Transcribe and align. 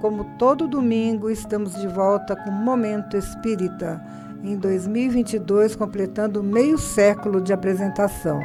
como 0.00 0.24
todo 0.38 0.66
domingo, 0.66 1.30
estamos 1.30 1.74
de 1.74 1.86
volta 1.86 2.34
com 2.34 2.50
Momento 2.50 3.16
Espírita, 3.16 4.02
em 4.42 4.56
2022, 4.56 5.76
completando 5.76 6.42
meio 6.42 6.78
século 6.78 7.40
de 7.40 7.52
apresentação. 7.52 8.40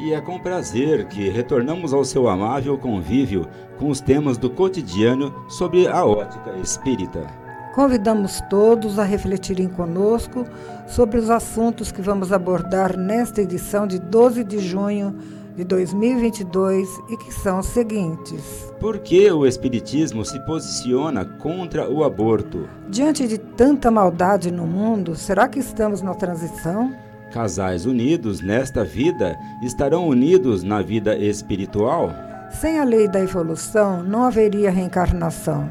E 0.00 0.14
é 0.14 0.20
com 0.22 0.40
prazer 0.40 1.06
que 1.08 1.28
retornamos 1.28 1.92
ao 1.92 2.02
seu 2.02 2.26
amável 2.26 2.78
convívio 2.78 3.46
com 3.78 3.90
os 3.90 4.00
temas 4.00 4.38
do 4.38 4.48
cotidiano 4.48 5.44
sobre 5.50 5.86
a 5.86 6.06
ótica 6.06 6.56
espírita. 6.56 7.26
Convidamos 7.74 8.40
todos 8.48 8.98
a 8.98 9.04
refletirem 9.04 9.68
conosco 9.68 10.46
sobre 10.88 11.18
os 11.18 11.28
assuntos 11.28 11.92
que 11.92 12.00
vamos 12.00 12.32
abordar 12.32 12.96
nesta 12.96 13.42
edição 13.42 13.86
de 13.86 13.98
12 13.98 14.42
de 14.42 14.58
junho 14.58 15.14
de 15.60 15.64
2022 15.64 16.88
e 17.10 17.16
que 17.18 17.32
são 17.32 17.58
os 17.58 17.66
seguintes: 17.66 18.72
Por 18.80 18.98
que 18.98 19.30
o 19.30 19.46
Espiritismo 19.46 20.24
se 20.24 20.40
posiciona 20.46 21.24
contra 21.24 21.90
o 21.90 22.02
aborto? 22.02 22.66
Diante 22.88 23.28
de 23.28 23.36
tanta 23.36 23.90
maldade 23.90 24.50
no 24.50 24.66
mundo, 24.66 25.14
será 25.14 25.46
que 25.48 25.58
estamos 25.58 26.00
na 26.00 26.14
transição? 26.14 26.94
Casais 27.30 27.84
unidos 27.84 28.40
nesta 28.40 28.82
vida 28.84 29.36
estarão 29.62 30.08
unidos 30.08 30.62
na 30.62 30.80
vida 30.80 31.16
espiritual? 31.16 32.10
Sem 32.50 32.78
a 32.78 32.84
lei 32.84 33.06
da 33.06 33.20
evolução, 33.20 34.02
não 34.02 34.24
haveria 34.24 34.70
reencarnação. 34.70 35.68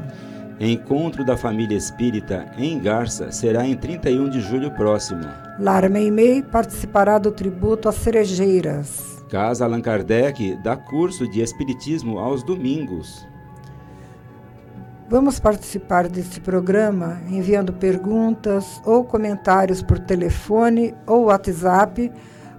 Encontro 0.58 1.24
da 1.24 1.36
Família 1.36 1.76
Espírita 1.76 2.46
em 2.56 2.78
Garça 2.78 3.32
será 3.32 3.66
em 3.66 3.74
31 3.74 4.30
de 4.30 4.40
julho 4.40 4.70
próximo. 4.70 5.24
Lara 5.58 5.88
Meimei 5.88 6.42
participará 6.42 7.18
do 7.18 7.32
tributo 7.32 7.88
às 7.88 7.96
cerejeiras. 7.96 9.19
Casa 9.30 9.64
Allan 9.64 9.80
Kardec 9.80 10.56
dá 10.56 10.76
curso 10.76 11.26
de 11.26 11.40
Espiritismo 11.40 12.18
aos 12.18 12.42
domingos. 12.42 13.26
Vamos 15.08 15.38
participar 15.38 16.08
deste 16.08 16.40
programa 16.40 17.22
enviando 17.30 17.72
perguntas 17.72 18.82
ou 18.84 19.04
comentários 19.04 19.80
por 19.82 20.00
telefone 20.00 20.92
ou 21.06 21.26
WhatsApp 21.26 22.10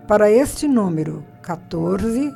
para 0.08 0.32
este 0.32 0.66
número 0.66 1.26
14 1.42 2.32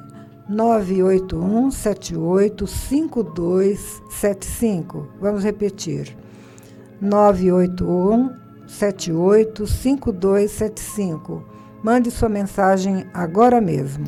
981 0.50 1.72
78 1.72 2.68
5275. 2.68 5.08
Vamos 5.22 5.46
repetir. 5.46 6.14
981 7.00 8.36
78 8.68 9.66
5275 9.66 11.56
Mande 11.86 12.10
sua 12.10 12.28
mensagem 12.28 13.06
agora 13.14 13.62
mesmo. 13.62 14.08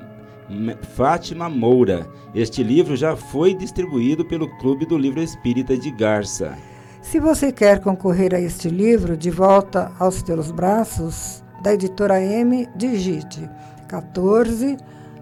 Fátima 0.94 1.48
Moura. 1.48 2.06
Este 2.34 2.62
livro 2.62 2.94
já 2.96 3.16
foi 3.16 3.54
distribuído 3.54 4.22
pelo 4.24 4.48
Clube 4.58 4.84
do 4.84 4.98
Livro 4.98 5.22
Espírita 5.22 5.76
de 5.76 5.90
Garça. 5.90 6.58
Se 7.00 7.18
você 7.18 7.50
quer 7.50 7.80
concorrer 7.80 8.34
a 8.34 8.40
este 8.40 8.68
livro, 8.68 9.16
De 9.16 9.30
Volta 9.30 9.90
aos 9.98 10.22
Teus 10.22 10.50
Braços, 10.50 11.42
da 11.62 11.72
editora 11.72 12.20
M, 12.20 12.68
digite 12.76 13.48
14 13.88 14.76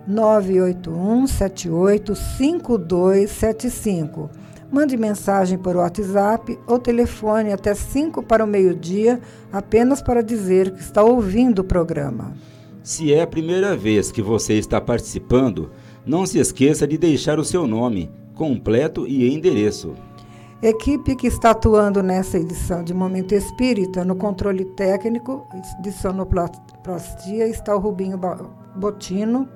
981 0.06 1.26
78 1.26 2.14
5275 2.14 4.30
Mande 4.70 4.96
mensagem 4.96 5.58
por 5.58 5.74
WhatsApp 5.74 6.56
ou 6.64 6.78
telefone 6.78 7.52
até 7.52 7.74
5 7.74 8.22
para 8.22 8.44
o 8.44 8.46
meio-dia, 8.46 9.20
apenas 9.52 10.00
para 10.00 10.22
dizer 10.22 10.70
que 10.70 10.80
está 10.80 11.02
ouvindo 11.02 11.58
o 11.58 11.64
programa. 11.64 12.32
Se 12.82 13.12
é 13.12 13.22
a 13.22 13.26
primeira 13.26 13.76
vez 13.76 14.10
que 14.10 14.22
você 14.22 14.54
está 14.54 14.80
participando, 14.80 15.70
não 16.04 16.24
se 16.24 16.38
esqueça 16.38 16.86
de 16.86 16.96
deixar 16.96 17.38
o 17.38 17.44
seu 17.44 17.66
nome, 17.66 18.10
completo 18.34 19.06
e 19.06 19.32
endereço. 19.34 19.94
Equipe 20.62 21.16
que 21.16 21.26
está 21.26 21.50
atuando 21.50 22.02
nessa 22.02 22.38
edição 22.38 22.84
de 22.84 22.92
Momento 22.92 23.34
Espírita, 23.34 24.04
no 24.04 24.14
controle 24.14 24.64
técnico 24.64 25.46
de 25.82 25.90
sonoplastia, 25.90 27.48
está 27.48 27.74
o 27.74 27.78
Rubinho 27.78 28.18
Botino, 28.76 29.48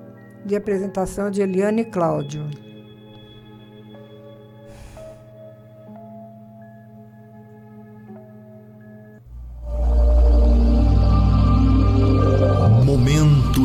de 0.44 0.56
apresentação 0.56 1.30
de 1.30 1.42
Eliane 1.42 1.84
Cláudio. 1.84 2.48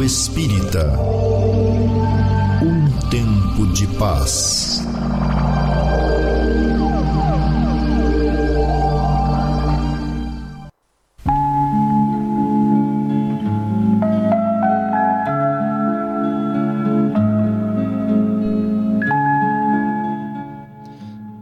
Espírita. 0.09 0.97
Um 2.63 3.09
tempo 3.09 3.67
de 3.73 3.85
paz. 3.85 4.83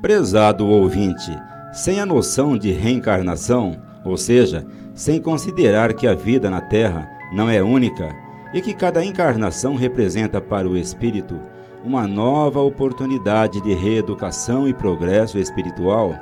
Prezado 0.02 0.68
ouvinte, 0.68 1.32
sem 1.72 2.02
a 2.02 2.06
noção 2.06 2.58
de 2.58 2.72
reencarnação, 2.74 3.78
ou 4.04 4.18
seja, 4.18 4.66
sem 4.94 5.22
considerar 5.22 5.94
que 5.94 6.06
a 6.06 6.14
vida 6.14 6.50
na 6.50 6.60
Terra 6.60 7.17
não 7.32 7.50
é 7.50 7.62
única, 7.62 8.16
e 8.54 8.62
que 8.62 8.74
cada 8.74 9.04
encarnação 9.04 9.76
representa 9.76 10.40
para 10.40 10.68
o 10.68 10.78
espírito 10.78 11.40
uma 11.84 12.08
nova 12.08 12.60
oportunidade 12.62 13.62
de 13.62 13.74
reeducação 13.74 14.68
e 14.68 14.74
progresso 14.74 15.38
espiritual. 15.38 16.16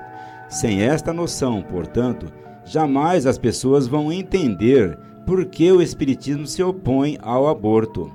Sem 0.50 0.82
esta 0.82 1.12
noção, 1.14 1.62
portanto, 1.62 2.32
jamais 2.64 3.26
as 3.26 3.38
pessoas 3.38 3.88
vão 3.88 4.12
entender 4.12 4.98
por 5.26 5.46
que 5.46 5.72
o 5.72 5.82
espiritismo 5.82 6.46
se 6.46 6.62
opõe 6.62 7.18
ao 7.22 7.48
aborto. 7.48 8.12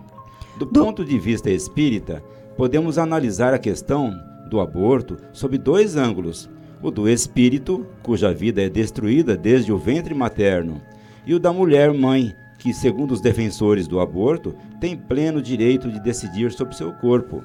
Do, 0.59 0.65
do 0.65 0.81
ponto 0.81 1.05
de 1.05 1.19
vista 1.19 1.51
espírita, 1.51 2.22
podemos 2.57 2.99
analisar 2.99 3.53
a 3.53 3.59
questão 3.59 4.12
do 4.49 4.61
aborto 4.61 5.17
sob 5.33 5.57
dois 5.57 5.97
ângulos: 5.97 6.49
o 6.83 6.91
do 6.91 7.09
espírito, 7.09 7.87
cuja 8.03 8.33
vida 8.33 8.62
é 8.62 8.69
destruída 8.69 9.37
desde 9.37 9.72
o 9.72 9.78
ventre 9.78 10.15
materno, 10.15 10.81
e 11.27 11.34
o 11.34 11.41
da 11.41 11.53
mulher 11.53 11.93
mãe, 11.93 12.34
que, 12.60 12.75
segundo 12.75 13.12
os 13.12 13.22
defensores 13.22 13.88
do 13.88 13.98
aborto, 13.98 14.54
tem 14.78 14.94
pleno 14.94 15.41
direito 15.41 15.91
de 15.91 15.98
decidir 15.98 16.53
sobre 16.53 16.76
seu 16.76 16.93
corpo. 16.93 17.43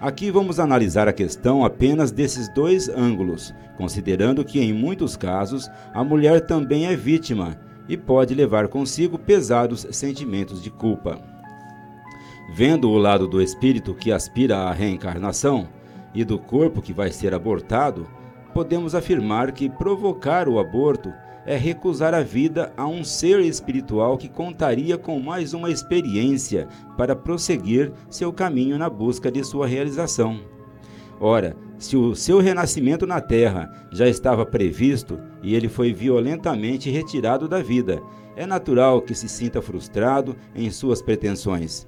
Aqui 0.00 0.30
vamos 0.30 0.60
analisar 0.60 1.08
a 1.08 1.12
questão 1.12 1.64
apenas 1.64 2.12
desses 2.12 2.48
dois 2.48 2.88
ângulos, 2.88 3.52
considerando 3.76 4.44
que, 4.44 4.60
em 4.60 4.72
muitos 4.72 5.16
casos, 5.16 5.68
a 5.92 6.04
mulher 6.04 6.46
também 6.46 6.86
é 6.86 6.94
vítima 6.94 7.58
e 7.88 7.96
pode 7.96 8.34
levar 8.34 8.68
consigo 8.68 9.18
pesados 9.18 9.86
sentimentos 9.90 10.62
de 10.62 10.70
culpa. 10.70 11.20
Vendo 12.54 12.88
o 12.88 12.98
lado 12.98 13.26
do 13.26 13.42
espírito 13.42 13.94
que 13.94 14.12
aspira 14.12 14.58
à 14.58 14.72
reencarnação 14.72 15.68
e 16.14 16.24
do 16.24 16.38
corpo 16.38 16.80
que 16.80 16.92
vai 16.92 17.10
ser 17.10 17.34
abortado, 17.34 18.06
podemos 18.54 18.94
afirmar 18.94 19.50
que 19.50 19.68
provocar 19.68 20.48
o 20.48 20.60
aborto 20.60 21.12
é 21.46 21.56
recusar 21.56 22.12
a 22.12 22.22
vida 22.22 22.72
a 22.76 22.86
um 22.86 23.04
ser 23.04 23.38
espiritual 23.40 24.18
que 24.18 24.28
contaria 24.28 24.98
com 24.98 25.20
mais 25.20 25.54
uma 25.54 25.70
experiência 25.70 26.66
para 26.96 27.14
prosseguir 27.14 27.92
seu 28.10 28.32
caminho 28.32 28.76
na 28.76 28.90
busca 28.90 29.30
de 29.30 29.44
sua 29.44 29.66
realização. 29.66 30.40
Ora, 31.20 31.56
se 31.78 31.96
o 31.96 32.14
seu 32.14 32.40
renascimento 32.40 33.06
na 33.06 33.20
terra 33.20 33.70
já 33.92 34.08
estava 34.08 34.44
previsto 34.44 35.20
e 35.42 35.54
ele 35.54 35.68
foi 35.68 35.92
violentamente 35.92 36.90
retirado 36.90 37.48
da 37.48 37.62
vida, 37.62 38.02
é 38.34 38.44
natural 38.44 39.00
que 39.00 39.14
se 39.14 39.28
sinta 39.28 39.62
frustrado 39.62 40.36
em 40.54 40.70
suas 40.70 41.00
pretensões. 41.00 41.86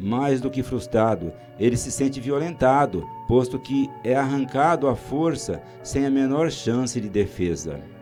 Mais 0.00 0.40
do 0.40 0.50
que 0.50 0.62
frustrado, 0.62 1.32
ele 1.56 1.76
se 1.76 1.92
sente 1.92 2.18
violentado, 2.18 3.06
posto 3.28 3.60
que 3.60 3.88
é 4.02 4.16
arrancado 4.16 4.88
à 4.88 4.96
força 4.96 5.62
sem 5.84 6.04
a 6.04 6.10
menor 6.10 6.50
chance 6.50 7.00
de 7.00 7.08
defesa 7.08 7.93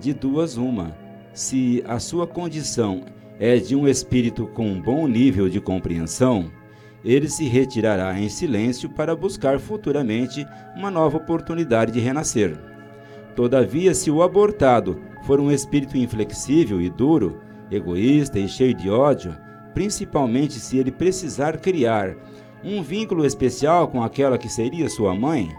de 0.00 0.12
duas 0.12 0.56
uma. 0.56 0.96
Se 1.32 1.82
a 1.86 1.98
sua 1.98 2.26
condição 2.26 3.02
é 3.38 3.56
de 3.56 3.74
um 3.74 3.88
espírito 3.88 4.46
com 4.48 4.66
um 4.66 4.80
bom 4.80 5.08
nível 5.08 5.48
de 5.48 5.60
compreensão, 5.60 6.50
ele 7.04 7.28
se 7.28 7.44
retirará 7.44 8.18
em 8.18 8.28
silêncio 8.28 8.88
para 8.88 9.14
buscar 9.14 9.58
futuramente 9.58 10.46
uma 10.76 10.90
nova 10.90 11.18
oportunidade 11.18 11.92
de 11.92 12.00
renascer. 12.00 12.56
Todavia, 13.36 13.94
se 13.94 14.10
o 14.10 14.22
abortado 14.22 15.00
for 15.26 15.40
um 15.40 15.50
espírito 15.50 15.98
inflexível 15.98 16.80
e 16.80 16.88
duro, 16.88 17.40
egoísta 17.70 18.38
e 18.38 18.48
cheio 18.48 18.74
de 18.74 18.88
ódio, 18.88 19.36
principalmente 19.74 20.54
se 20.54 20.78
ele 20.78 20.92
precisar 20.92 21.58
criar 21.58 22.14
um 22.62 22.82
vínculo 22.82 23.26
especial 23.26 23.88
com 23.88 24.02
aquela 24.02 24.38
que 24.38 24.48
seria 24.48 24.88
sua 24.88 25.14
mãe, 25.14 25.50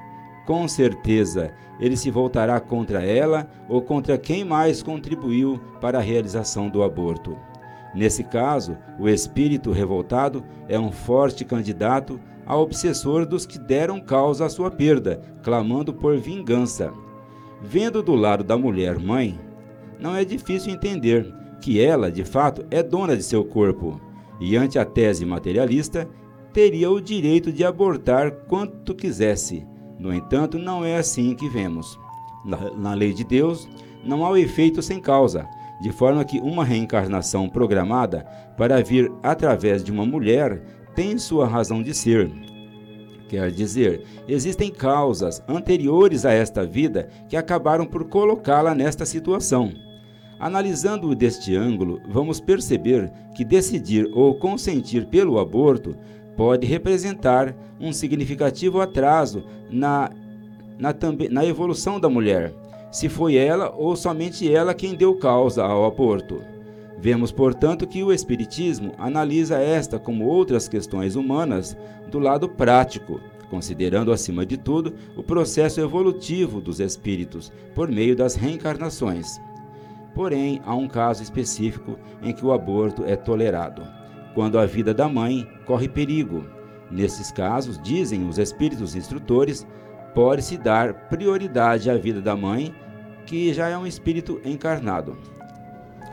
com 0.46 0.68
certeza 0.68 1.52
ele 1.80 1.98
se 1.98 2.10
voltará 2.10 2.60
contra 2.60 3.04
ela 3.04 3.48
ou 3.68 3.82
contra 3.82 4.18
quem 4.18 4.46
mais 4.46 4.82
contribuiu 4.82 5.60
para 5.82 5.98
a 5.98 6.02
realização 6.02 6.70
do 6.70 6.84
aborto. 6.84 7.38
Nesse 7.94 8.24
caso, 8.24 8.78
o 9.00 9.08
espírito 9.08 9.72
revoltado 9.72 10.44
é 10.68 10.80
um 10.80 10.92
forte 10.92 11.46
candidato 11.46 12.20
a 12.46 12.56
obsessor 12.56 13.26
dos 13.26 13.46
que 13.46 13.58
deram 13.58 14.00
causa 14.00 14.46
à 14.46 14.50
sua 14.50 14.70
perda, 14.70 15.22
clamando 15.42 15.94
por 15.94 16.18
vingança. 16.18 16.94
Vendo 17.62 18.04
do 18.04 18.14
lado 18.14 18.44
da 18.44 18.58
mulher 18.58 19.00
mãe, 19.00 19.40
não 20.00 20.16
é 20.16 20.24
difícil 20.24 20.74
entender 20.74 21.26
que 21.62 21.82
ela, 21.82 22.12
de 22.12 22.24
fato, 22.24 22.66
é 22.70 22.84
dona 22.84 23.18
de 23.18 23.24
seu 23.24 23.44
corpo, 23.44 24.00
e 24.40 24.56
ante 24.56 24.78
a 24.78 24.86
tese 24.86 25.26
materialista, 25.26 26.08
teria 26.54 26.92
o 26.92 27.02
direito 27.02 27.52
de 27.52 27.64
abortar 27.64 28.32
quanto 28.48 28.94
quisesse. 28.94 29.66
No 30.06 30.14
entanto, 30.14 30.60
não 30.60 30.86
é 30.86 30.98
assim 30.98 31.34
que 31.34 31.50
vemos. 31.50 32.00
Na, 32.46 32.70
na 32.78 32.94
lei 32.94 33.12
de 33.12 33.24
Deus, 33.24 33.68
não 34.04 34.24
há 34.24 34.30
o 34.30 34.38
efeito 34.38 34.80
sem 34.80 35.00
causa, 35.00 35.50
de 35.82 35.92
forma 35.92 36.24
que 36.24 36.38
uma 36.38 36.64
reencarnação 36.64 37.50
programada 37.50 38.24
para 38.56 38.84
vir 38.84 39.12
através 39.24 39.84
de 39.84 39.92
uma 39.92 40.06
mulher 40.06 40.62
tem 40.94 41.18
sua 41.18 41.48
razão 41.48 41.82
de 41.82 41.92
ser. 41.92 42.32
Quer 43.28 43.50
dizer, 43.50 44.04
existem 44.28 44.70
causas 44.70 45.42
anteriores 45.48 46.24
a 46.24 46.32
esta 46.32 46.64
vida 46.64 47.10
que 47.28 47.36
acabaram 47.36 47.88
por 47.88 48.08
colocá-la 48.08 48.76
nesta 48.76 49.08
situação. 49.08 49.74
Analisando-o 50.40 51.16
deste 51.16 51.56
ângulo, 51.56 52.00
vamos 52.08 52.40
perceber 52.40 53.12
que 53.36 53.44
decidir 53.44 54.08
ou 54.14 54.36
consentir 54.36 55.08
pelo 55.08 55.40
aborto 55.40 55.98
pode 56.36 56.66
representar 56.68 57.56
um 57.80 57.92
significativo 57.92 58.82
atraso 58.82 59.44
na, 59.70 60.12
na, 60.78 60.94
na 61.32 61.46
evolução 61.46 62.00
da 62.00 62.10
mulher, 62.10 62.54
se 62.92 63.10
foi 63.10 63.36
ela 63.36 63.74
ou 63.76 63.96
somente 63.96 64.52
ela 64.52 64.74
quem 64.74 64.96
deu 64.96 65.16
causa 65.16 65.64
ao 65.64 65.86
aborto. 65.86 66.42
Vemos, 66.98 67.32
portanto, 67.32 67.86
que 67.86 68.04
o 68.04 68.12
Espiritismo 68.12 68.94
analisa 68.98 69.58
esta, 69.58 70.00
como 70.00 70.26
outras 70.26 70.68
questões 70.68 71.16
humanas, 71.16 71.78
do 72.10 72.20
lado 72.20 72.48
prático, 72.48 73.20
considerando 73.50 74.12
acima 74.12 74.46
de 74.46 74.58
tudo 74.58 74.94
o 75.16 75.22
processo 75.22 75.80
evolutivo 75.82 76.62
dos 76.62 76.80
espíritos 76.80 77.52
por 77.74 77.90
meio 77.90 78.16
das 78.16 78.36
reencarnações. 78.36 79.40
Porém, 80.14 80.62
há 80.66 80.74
um 80.74 80.88
caso 80.88 81.22
específico 81.22 81.98
em 82.24 82.34
que 82.34 82.46
o 82.46 82.54
aborto 82.54 83.04
é 83.06 83.16
tolerado, 83.16 83.84
quando 84.36 84.60
a 84.60 84.66
vida 84.66 84.94
da 84.94 85.10
mãe 85.10 85.48
corre 85.66 85.88
perigo. 85.88 86.46
Nesses 86.92 87.32
casos, 87.32 87.82
dizem 87.82 88.28
os 88.28 88.38
espíritos 88.38 88.96
instrutores, 88.96 89.66
pode-se 90.14 90.58
dar 90.58 90.94
prioridade 91.10 91.90
à 91.90 91.98
vida 91.98 92.22
da 92.22 92.36
mãe, 92.36 92.76
que 93.26 93.52
já 93.54 93.70
é 93.70 93.78
um 93.78 93.88
espírito 93.88 94.40
encarnado. 94.46 95.18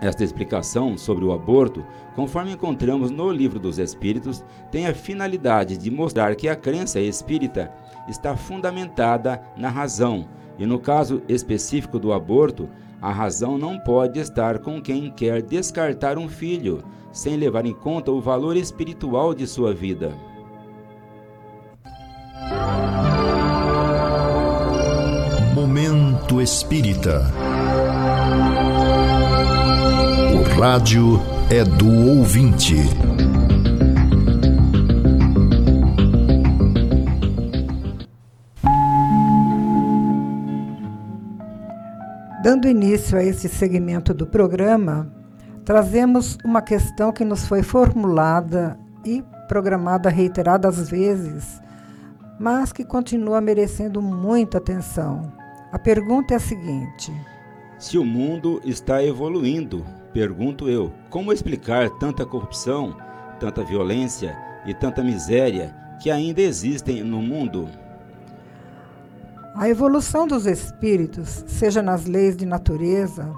Esta 0.01 0.25
explicação 0.25 0.97
sobre 0.97 1.25
o 1.25 1.33
aborto, 1.33 1.85
conforme 2.17 2.53
encontramos 2.53 3.11
no 3.11 3.31
Livro 3.31 3.61
dos 3.61 3.79
Espíritos, 3.79 4.45
tem 4.71 4.87
a 4.87 4.95
finalidade 4.95 5.77
de 5.77 5.91
mostrar 5.91 6.35
que 6.35 6.49
a 6.49 6.57
crença 6.57 6.99
espírita 7.01 7.71
está 8.09 8.37
fundamentada 8.37 9.41
na 9.57 9.69
razão, 9.69 10.27
e 10.59 10.67
no 10.67 10.79
caso 10.79 11.23
específico 11.29 11.99
do 11.99 12.13
aborto, 12.13 12.69
a 13.03 13.11
razão 13.11 13.59
não 13.59 13.81
pode 13.81 14.21
estar 14.21 14.61
com 14.61 14.81
quem 14.81 15.11
quer 15.11 15.43
descartar 15.43 16.17
um 16.17 16.29
filho, 16.29 16.85
sem 17.11 17.37
levar 17.37 17.67
em 17.67 17.75
conta 17.75 18.13
o 18.13 18.21
valor 18.21 18.57
espiritual 18.57 19.35
de 19.35 19.45
sua 19.45 19.75
vida. 19.75 20.15
Momento 25.53 26.41
Espírita. 26.41 27.23
O 30.33 30.61
rádio 30.61 31.21
é 31.51 31.65
do 31.65 32.19
ouvinte. 32.19 32.77
Dando 42.43 42.67
início 42.67 43.17
a 43.17 43.23
esse 43.23 43.49
segmento 43.49 44.13
do 44.13 44.27
programa, 44.27 45.09
trazemos 45.65 46.37
uma 46.45 46.61
questão 46.61 47.13
que 47.13 47.25
nos 47.25 47.47
foi 47.47 47.63
formulada 47.63 48.77
e 49.05 49.23
programada 49.47 50.11
reiteradas 50.11 50.91
vezes, 50.91 51.63
mas 52.41 52.73
que 52.73 52.85
continua 52.85 53.41
merecendo 53.41 54.03
muita 54.03 54.59
atenção. 54.59 55.33
A 55.71 55.79
pergunta 55.79 56.35
é 56.35 56.37
a 56.37 56.41
seguinte: 56.41 57.13
Se 57.79 57.97
o 57.97 58.05
mundo 58.05 58.61
está 58.65 59.05
evoluindo, 59.05 59.87
pergunto 60.13 60.69
eu, 60.69 60.93
como 61.11 61.33
explicar 61.33 61.91
tanta 61.91 62.27
corrupção, 62.27 62.97
tanta 63.39 63.63
violência 63.63 64.37
e 64.67 64.75
tanta 64.75 65.05
miséria 65.05 65.73
que 66.03 66.11
ainda 66.11 66.41
existem 66.41 67.05
no 67.05 67.23
mundo? 67.23 67.69
A 69.55 69.69
evolução 69.69 70.27
dos 70.27 70.47
espíritos, 70.47 71.45
seja 71.47 71.83
nas 71.83 72.07
leis 72.07 72.35
de 72.35 72.47
natureza, 72.47 73.31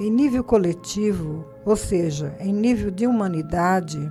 em 0.00 0.10
nível 0.10 0.42
coletivo, 0.42 1.44
ou 1.64 1.76
seja, 1.76 2.34
em 2.40 2.54
nível 2.54 2.90
de 2.90 3.06
humanidade, 3.06 4.10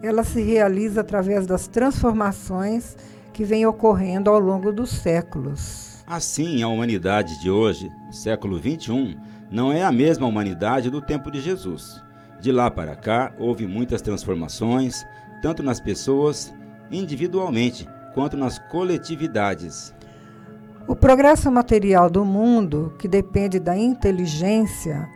ela 0.00 0.22
se 0.22 0.40
realiza 0.40 1.00
através 1.00 1.48
das 1.48 1.66
transformações 1.66 2.96
que 3.32 3.44
vêm 3.44 3.66
ocorrendo 3.66 4.30
ao 4.30 4.38
longo 4.38 4.72
dos 4.72 4.90
séculos. 4.90 6.04
Assim, 6.06 6.62
a 6.62 6.68
humanidade 6.68 7.40
de 7.40 7.50
hoje, 7.50 7.90
século 8.12 8.56
21, 8.56 9.16
não 9.50 9.72
é 9.72 9.82
a 9.82 9.90
mesma 9.90 10.28
humanidade 10.28 10.90
do 10.90 11.02
tempo 11.02 11.28
de 11.28 11.40
Jesus. 11.40 12.00
De 12.40 12.52
lá 12.52 12.70
para 12.70 12.94
cá, 12.94 13.34
houve 13.36 13.66
muitas 13.66 14.00
transformações, 14.00 15.04
tanto 15.42 15.60
nas 15.60 15.80
pessoas, 15.80 16.54
individualmente, 16.88 17.88
quanto 18.14 18.36
nas 18.36 18.60
coletividades. 18.70 19.92
O 20.88 20.96
progresso 20.96 21.52
material 21.52 22.08
do 22.08 22.24
mundo, 22.24 22.94
que 22.98 23.06
depende 23.06 23.60
da 23.60 23.76
inteligência, 23.76 25.06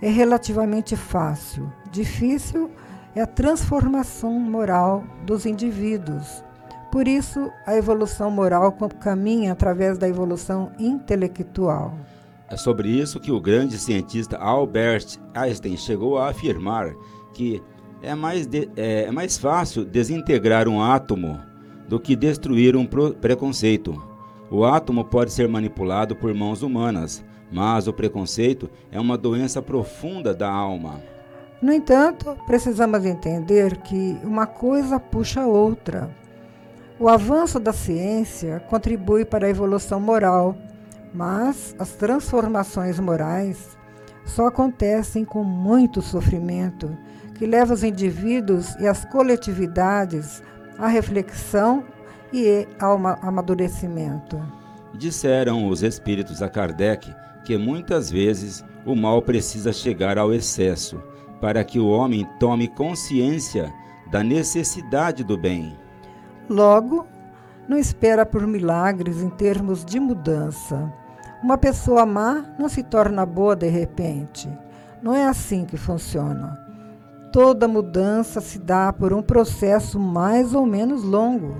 é 0.00 0.08
relativamente 0.08 0.94
fácil. 0.94 1.68
Difícil 1.90 2.70
é 3.12 3.22
a 3.22 3.26
transformação 3.26 4.38
moral 4.38 5.02
dos 5.26 5.44
indivíduos. 5.44 6.44
Por 6.92 7.08
isso, 7.08 7.50
a 7.66 7.74
evolução 7.74 8.30
moral 8.30 8.70
caminha 9.00 9.50
através 9.50 9.98
da 9.98 10.08
evolução 10.08 10.70
intelectual. 10.78 11.92
É 12.48 12.56
sobre 12.56 12.88
isso 12.88 13.18
que 13.18 13.32
o 13.32 13.40
grande 13.40 13.76
cientista 13.78 14.36
Albert 14.36 15.18
Einstein 15.34 15.76
chegou 15.76 16.18
a 16.18 16.30
afirmar 16.30 16.94
que 17.34 17.60
é 18.00 18.14
mais, 18.14 18.46
de, 18.46 18.70
é, 18.76 19.02
é 19.06 19.10
mais 19.10 19.36
fácil 19.36 19.84
desintegrar 19.84 20.68
um 20.68 20.80
átomo 20.80 21.40
do 21.88 21.98
que 21.98 22.14
destruir 22.14 22.76
um 22.76 22.86
preconceito. 22.86 24.00
O 24.50 24.64
átomo 24.64 25.04
pode 25.04 25.32
ser 25.32 25.48
manipulado 25.48 26.14
por 26.14 26.32
mãos 26.32 26.62
humanas, 26.62 27.24
mas 27.50 27.88
o 27.88 27.92
preconceito 27.92 28.70
é 28.92 29.00
uma 29.00 29.18
doença 29.18 29.60
profunda 29.60 30.32
da 30.32 30.48
alma. 30.48 31.02
No 31.60 31.72
entanto, 31.72 32.36
precisamos 32.46 33.04
entender 33.04 33.78
que 33.78 34.18
uma 34.22 34.46
coisa 34.46 35.00
puxa 35.00 35.42
a 35.42 35.46
outra. 35.46 36.14
O 36.98 37.08
avanço 37.08 37.58
da 37.58 37.72
ciência 37.72 38.60
contribui 38.70 39.24
para 39.24 39.46
a 39.46 39.50
evolução 39.50 39.98
moral, 39.98 40.56
mas 41.12 41.74
as 41.78 41.92
transformações 41.92 43.00
morais 43.00 43.76
só 44.24 44.46
acontecem 44.46 45.24
com 45.24 45.42
muito 45.42 46.02
sofrimento, 46.02 46.96
que 47.34 47.46
leva 47.46 47.74
os 47.74 47.82
indivíduos 47.82 48.74
e 48.76 48.86
as 48.86 49.04
coletividades 49.04 50.42
à 50.78 50.86
reflexão 50.86 51.84
e 52.32 52.66
ao 52.80 52.96
amadurecimento. 53.22 54.40
Disseram 54.94 55.68
os 55.68 55.82
espíritos 55.82 56.42
a 56.42 56.48
Kardec 56.48 57.14
que 57.44 57.56
muitas 57.56 58.10
vezes 58.10 58.64
o 58.84 58.94
mal 58.94 59.22
precisa 59.22 59.72
chegar 59.72 60.18
ao 60.18 60.32
excesso 60.32 61.02
para 61.40 61.62
que 61.62 61.78
o 61.78 61.88
homem 61.88 62.26
tome 62.40 62.66
consciência 62.66 63.72
da 64.10 64.22
necessidade 64.22 65.22
do 65.22 65.36
bem. 65.36 65.76
Logo, 66.48 67.06
não 67.68 67.76
espera 67.76 68.24
por 68.24 68.46
milagres 68.46 69.20
em 69.20 69.28
termos 69.28 69.84
de 69.84 70.00
mudança. 70.00 70.92
Uma 71.42 71.58
pessoa 71.58 72.06
má 72.06 72.44
não 72.58 72.68
se 72.68 72.82
torna 72.82 73.26
boa 73.26 73.54
de 73.54 73.68
repente. 73.68 74.48
Não 75.02 75.14
é 75.14 75.26
assim 75.26 75.64
que 75.64 75.76
funciona. 75.76 76.58
toda 77.32 77.68
mudança 77.68 78.40
se 78.40 78.58
dá 78.58 78.90
por 78.92 79.12
um 79.12 79.20
processo 79.20 80.00
mais 80.00 80.54
ou 80.54 80.64
menos 80.64 81.02
longo. 81.02 81.54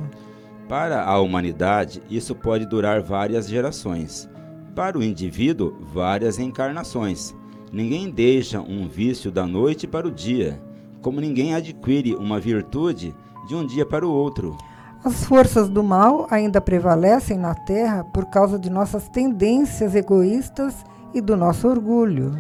Para 0.68 1.04
a 1.04 1.20
humanidade, 1.20 2.02
isso 2.10 2.34
pode 2.34 2.66
durar 2.66 3.00
várias 3.00 3.48
gerações. 3.48 4.28
Para 4.74 4.98
o 4.98 5.02
indivíduo, 5.02 5.76
várias 5.80 6.40
encarnações. 6.40 7.32
Ninguém 7.72 8.10
deixa 8.10 8.60
um 8.60 8.88
vício 8.88 9.30
da 9.30 9.46
noite 9.46 9.86
para 9.86 10.08
o 10.08 10.10
dia, 10.10 10.60
como 11.00 11.20
ninguém 11.20 11.54
adquire 11.54 12.16
uma 12.16 12.40
virtude 12.40 13.14
de 13.46 13.54
um 13.54 13.64
dia 13.64 13.86
para 13.86 14.06
o 14.06 14.10
outro. 14.10 14.56
As 15.04 15.24
forças 15.24 15.68
do 15.68 15.84
mal 15.84 16.26
ainda 16.30 16.60
prevalecem 16.60 17.38
na 17.38 17.54
Terra 17.54 18.02
por 18.12 18.26
causa 18.26 18.58
de 18.58 18.68
nossas 18.68 19.08
tendências 19.08 19.94
egoístas 19.94 20.74
e 21.14 21.20
do 21.20 21.36
nosso 21.36 21.68
orgulho. 21.68 22.36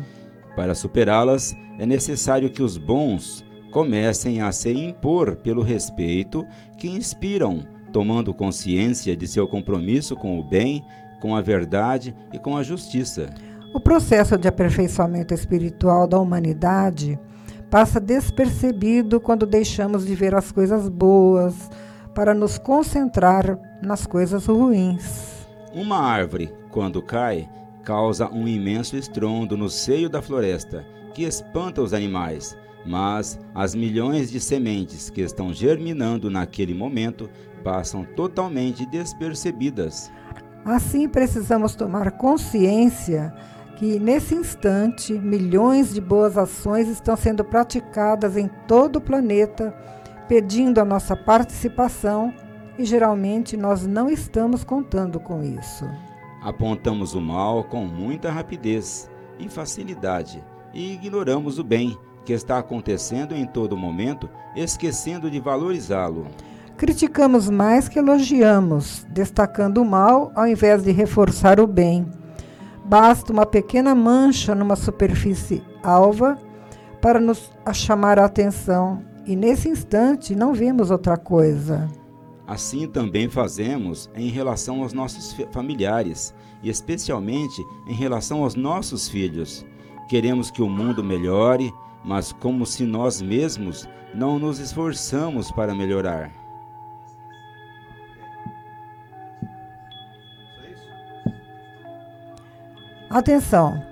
Para 0.56 0.74
superá-las, 0.74 1.56
é 1.78 1.86
necessário 1.86 2.50
que 2.50 2.62
os 2.62 2.76
bons 2.76 3.44
comecem 3.70 4.40
a 4.40 4.50
se 4.50 4.72
impor 4.72 5.36
pelo 5.36 5.62
respeito 5.62 6.44
que 6.76 6.88
inspiram, 6.88 7.75
tomando 7.96 8.34
consciência 8.34 9.16
de 9.16 9.26
seu 9.26 9.48
compromisso 9.48 10.14
com 10.14 10.38
o 10.38 10.44
bem, 10.44 10.84
com 11.18 11.34
a 11.34 11.40
verdade 11.40 12.14
e 12.30 12.38
com 12.38 12.54
a 12.54 12.62
justiça. 12.62 13.30
O 13.72 13.80
processo 13.80 14.36
de 14.36 14.46
aperfeiçoamento 14.46 15.32
espiritual 15.32 16.06
da 16.06 16.18
humanidade 16.18 17.18
passa 17.70 17.98
despercebido 17.98 19.18
quando 19.18 19.46
deixamos 19.46 20.04
de 20.04 20.14
ver 20.14 20.34
as 20.34 20.52
coisas 20.52 20.90
boas 20.90 21.70
para 22.14 22.34
nos 22.34 22.58
concentrar 22.58 23.58
nas 23.80 24.04
coisas 24.04 24.44
ruins. 24.44 25.46
Uma 25.72 25.98
árvore, 25.98 26.52
quando 26.70 27.00
cai, 27.00 27.48
causa 27.82 28.28
um 28.30 28.46
imenso 28.46 28.94
estrondo 28.94 29.56
no 29.56 29.70
seio 29.70 30.10
da 30.10 30.20
floresta, 30.20 30.84
que 31.14 31.22
espanta 31.22 31.80
os 31.80 31.94
animais, 31.94 32.54
mas 32.86 33.38
as 33.54 33.74
milhões 33.74 34.30
de 34.30 34.40
sementes 34.40 35.10
que 35.10 35.20
estão 35.20 35.52
germinando 35.52 36.30
naquele 36.30 36.72
momento 36.72 37.28
passam 37.64 38.04
totalmente 38.04 38.86
despercebidas. 38.86 40.10
Assim, 40.64 41.08
precisamos 41.08 41.74
tomar 41.74 42.12
consciência 42.12 43.34
que, 43.76 43.98
nesse 43.98 44.34
instante, 44.34 45.12
milhões 45.12 45.92
de 45.92 46.00
boas 46.00 46.38
ações 46.38 46.88
estão 46.88 47.16
sendo 47.16 47.44
praticadas 47.44 48.36
em 48.36 48.48
todo 48.66 48.96
o 48.96 49.00
planeta, 49.00 49.72
pedindo 50.28 50.80
a 50.80 50.84
nossa 50.84 51.16
participação 51.16 52.32
e 52.78 52.84
geralmente 52.84 53.56
nós 53.56 53.86
não 53.86 54.08
estamos 54.08 54.64
contando 54.64 55.20
com 55.20 55.42
isso. 55.42 55.84
Apontamos 56.42 57.14
o 57.14 57.20
mal 57.20 57.64
com 57.64 57.84
muita 57.84 58.30
rapidez 58.30 59.10
e 59.38 59.48
facilidade 59.48 60.42
e 60.72 60.92
ignoramos 60.92 61.58
o 61.58 61.64
bem 61.64 61.96
que 62.26 62.32
está 62.32 62.58
acontecendo 62.58 63.34
em 63.34 63.46
todo 63.46 63.76
momento, 63.76 64.28
esquecendo 64.56 65.30
de 65.30 65.38
valorizá-lo. 65.38 66.26
Criticamos 66.76 67.48
mais 67.48 67.88
que 67.88 67.98
elogiamos, 67.98 69.06
destacando 69.08 69.78
o 69.78 69.84
mal 69.84 70.32
ao 70.34 70.46
invés 70.46 70.82
de 70.82 70.90
reforçar 70.90 71.60
o 71.60 71.66
bem. 71.66 72.04
Basta 72.84 73.32
uma 73.32 73.46
pequena 73.46 73.94
mancha 73.94 74.54
numa 74.54 74.76
superfície 74.76 75.62
alva 75.82 76.36
para 77.00 77.20
nos 77.20 77.50
chamar 77.72 78.18
a 78.18 78.24
atenção, 78.24 79.02
e 79.24 79.36
nesse 79.36 79.68
instante 79.68 80.34
não 80.34 80.52
vemos 80.52 80.90
outra 80.90 81.16
coisa. 81.16 81.88
Assim 82.46 82.86
também 82.88 83.28
fazemos 83.28 84.10
em 84.14 84.28
relação 84.28 84.82
aos 84.82 84.92
nossos 84.92 85.36
familiares 85.52 86.34
e 86.62 86.68
especialmente 86.68 87.64
em 87.88 87.94
relação 87.94 88.42
aos 88.42 88.54
nossos 88.54 89.08
filhos. 89.08 89.64
Queremos 90.08 90.50
que 90.50 90.62
o 90.62 90.68
mundo 90.68 91.02
melhore, 91.02 91.72
mas 92.06 92.32
como 92.32 92.64
se 92.64 92.84
nós 92.84 93.20
mesmos 93.20 93.88
não 94.14 94.38
nos 94.38 94.60
esforçamos 94.60 95.50
para 95.50 95.74
melhorar. 95.74 96.30
Atenção! 103.10 103.82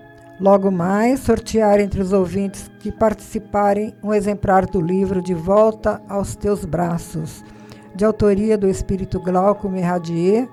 Logo 0.40 0.70
mais, 0.70 1.20
sortear 1.20 1.80
entre 1.80 2.00
os 2.00 2.12
ouvintes 2.12 2.70
que 2.80 2.90
participarem 2.90 3.94
um 4.02 4.12
exemplar 4.12 4.66
do 4.66 4.80
livro 4.80 5.22
De 5.22 5.32
Volta 5.32 6.02
aos 6.08 6.34
Teus 6.34 6.64
Braços, 6.64 7.44
de 7.94 8.04
autoria 8.04 8.58
do 8.58 8.68
espírito 8.68 9.20
Glauco 9.20 9.68
Merradier 9.68 10.48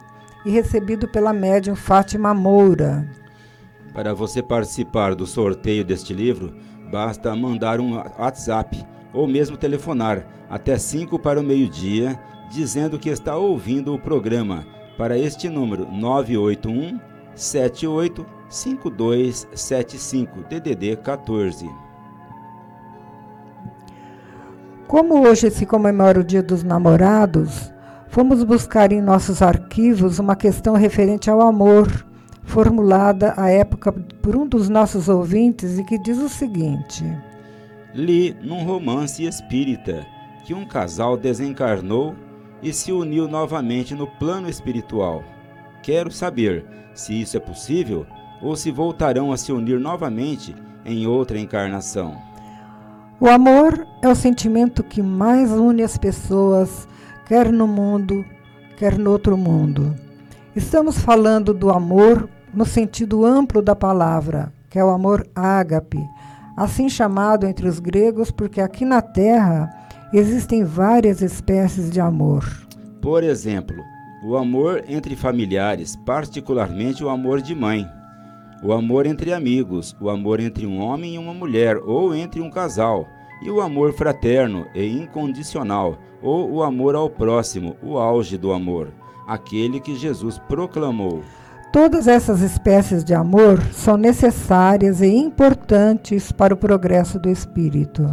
e 0.46 0.51
recebido 0.51 1.08
pela 1.08 1.34
médium 1.34 1.75
Fátima 1.75 2.34
Moura. 2.34 3.08
Para 3.94 4.13
você 4.13 4.41
participar 4.41 5.15
do 5.15 5.25
sorteio 5.25 5.84
deste 5.84 6.13
livro, 6.13 6.56
basta 6.91 7.33
mandar 7.36 7.79
um 7.79 7.95
WhatsApp 7.95 8.86
ou 9.13 9.25
mesmo 9.25 9.55
telefonar 9.55 10.25
até 10.50 10.77
5 10.77 11.17
para 11.17 11.39
o 11.39 11.43
meio-dia, 11.43 12.19
dizendo 12.50 13.00
que 13.00 13.07
está 13.10 13.38
ouvindo 13.38 13.93
o 13.93 14.00
programa 14.00 14.65
para 14.98 15.17
este 15.17 15.48
número 15.48 15.88
981 15.89 17.00
78 17.33 18.25
5275 18.50 20.41
DDD 20.50 20.98
14. 20.98 21.69
Como 24.86 25.25
hoje 25.25 25.50
se 25.50 25.65
comemora 25.65 26.19
o 26.19 26.24
Dia 26.24 26.43
dos 26.43 26.63
Namorados, 26.63 27.71
fomos 28.10 28.43
buscar 28.43 28.91
em 28.91 29.00
nossos 29.01 29.41
arquivos 29.41 30.19
uma 30.19 30.36
questão 30.36 30.75
referente 30.75 31.29
ao 31.29 31.39
amor, 31.39 31.88
formulada 32.51 33.34
à 33.38 33.50
época 33.50 33.93
por 34.22 34.36
um 34.36 34.46
dos 34.46 34.67
nossos 34.67 35.08
ouvintes 35.08 35.79
e 35.79 35.86
que 35.86 35.98
diz 35.98 36.17
o 36.17 36.27
seguinte: 36.27 37.05
Li 37.93 38.36
num 38.41 38.65
romance 38.65 39.24
espírita 39.24 40.05
que 40.43 40.53
um 40.53 40.65
casal 40.65 41.15
desencarnou 41.15 42.13
e 42.62 42.74
se 42.74 42.91
uniu 42.91 43.25
novamente 43.25 43.96
no 43.96 44.05
plano 44.05 44.50
espiritual. 44.50 45.24
Quero 45.81 46.12
saber 46.12 46.65
se 46.93 47.22
isso 47.22 47.38
é 47.38 47.39
possível 47.39 48.05
ou 48.41 48.58
se 48.58 48.70
voltarão 48.70 49.31
a 49.31 49.38
se 49.38 49.53
unir 49.53 49.79
novamente 49.79 50.53
em 50.86 51.08
outra 51.08 51.39
encarnação. 51.39 52.17
O 53.17 53.29
amor 53.29 53.88
é 54.01 54.10
o 54.10 54.15
sentimento 54.15 54.84
que 54.84 55.01
mais 55.01 55.51
une 55.51 55.84
as 55.84 55.98
pessoas, 55.98 56.86
quer 57.27 57.50
no 57.50 57.65
mundo, 57.65 58.25
quer 58.77 58.98
no 58.98 59.10
outro 59.12 59.38
mundo. 59.38 59.96
Estamos 60.53 60.98
falando 60.98 61.53
do 61.53 61.70
amor 61.70 62.27
no 62.53 62.65
sentido 62.65 63.25
amplo 63.25 63.62
da 63.62 63.75
palavra, 63.75 64.51
que 64.70 64.79
é 64.79 64.84
o 64.84 64.89
amor 64.89 65.27
ágape, 65.36 66.00
assim 66.55 66.89
chamado 66.89 67.46
entre 67.46 67.67
os 67.67 67.79
gregos 67.79 68.31
porque 68.31 68.62
aqui 68.62 68.86
na 68.86 69.01
Terra 69.01 69.70
existem 70.13 70.63
várias 70.63 71.22
espécies 71.22 71.89
de 71.89 72.00
amor. 72.00 72.46
Por 73.01 73.24
exemplo, 73.24 73.77
o 74.24 74.36
amor 74.36 74.84
entre 74.88 75.15
familiares, 75.15 75.96
particularmente 75.96 77.03
o 77.03 77.10
amor 77.10 77.41
de 77.41 77.55
mãe 77.55 77.88
o 78.63 78.74
amor 78.74 79.08
entre 79.08 79.34
amigos, 79.34 79.96
o 80.00 80.08
amor 80.08 80.39
entre 80.39 80.67
um 80.67 80.79
homem 80.79 81.15
e 81.15 81.17
uma 81.17 81.34
mulher 81.34 81.77
ou 81.77 82.13
entre 82.13 82.41
um 82.41 82.50
casal, 82.50 83.08
e 83.41 83.50
o 83.50 83.60
amor 83.60 83.91
fraterno 83.91 84.67
e 84.75 84.86
incondicional, 84.86 85.98
ou 86.22 86.51
o 86.51 86.62
amor 86.62 86.93
ao 86.93 87.10
próximo, 87.10 87.75
o 87.81 87.98
auge 87.98 88.38
do 88.38 88.51
amor, 88.51 88.89
aquele 89.25 89.79
que 89.79 89.96
Jesus 89.96 90.38
proclamou. 90.38 91.24
Todas 91.71 92.07
essas 92.07 92.41
espécies 92.41 93.03
de 93.03 93.13
amor 93.13 93.61
são 93.71 93.95
necessárias 93.95 95.01
e 95.01 95.07
importantes 95.07 96.31
para 96.31 96.53
o 96.53 96.57
progresso 96.57 97.17
do 97.17 97.29
espírito. 97.29 98.07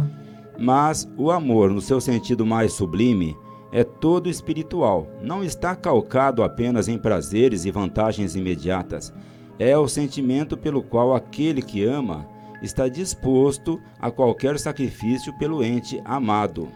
Mas 0.57 1.09
o 1.17 1.29
amor, 1.31 1.69
no 1.69 1.81
seu 1.81 1.99
sentido 1.99 2.45
mais 2.45 2.73
sublime, 2.73 3.35
é 3.71 3.83
todo 3.83 4.29
espiritual, 4.29 5.07
não 5.21 5.43
está 5.43 5.75
calcado 5.75 6.41
apenas 6.41 6.87
em 6.87 6.97
prazeres 6.97 7.65
e 7.65 7.71
vantagens 7.71 8.35
imediatas 8.35 9.13
é 9.59 9.77
o 9.77 9.89
sentimento 9.89 10.55
pelo 10.55 10.81
qual 10.81 11.13
aquele 11.13 11.61
que 11.61 11.83
ama 11.83 12.25
está 12.63 12.87
disposto 12.87 13.79
a 13.99 14.09
qualquer 14.09 14.57
sacrifício 14.57 15.37
pelo 15.37 15.61
ente 15.61 16.01
amado. 16.05 16.69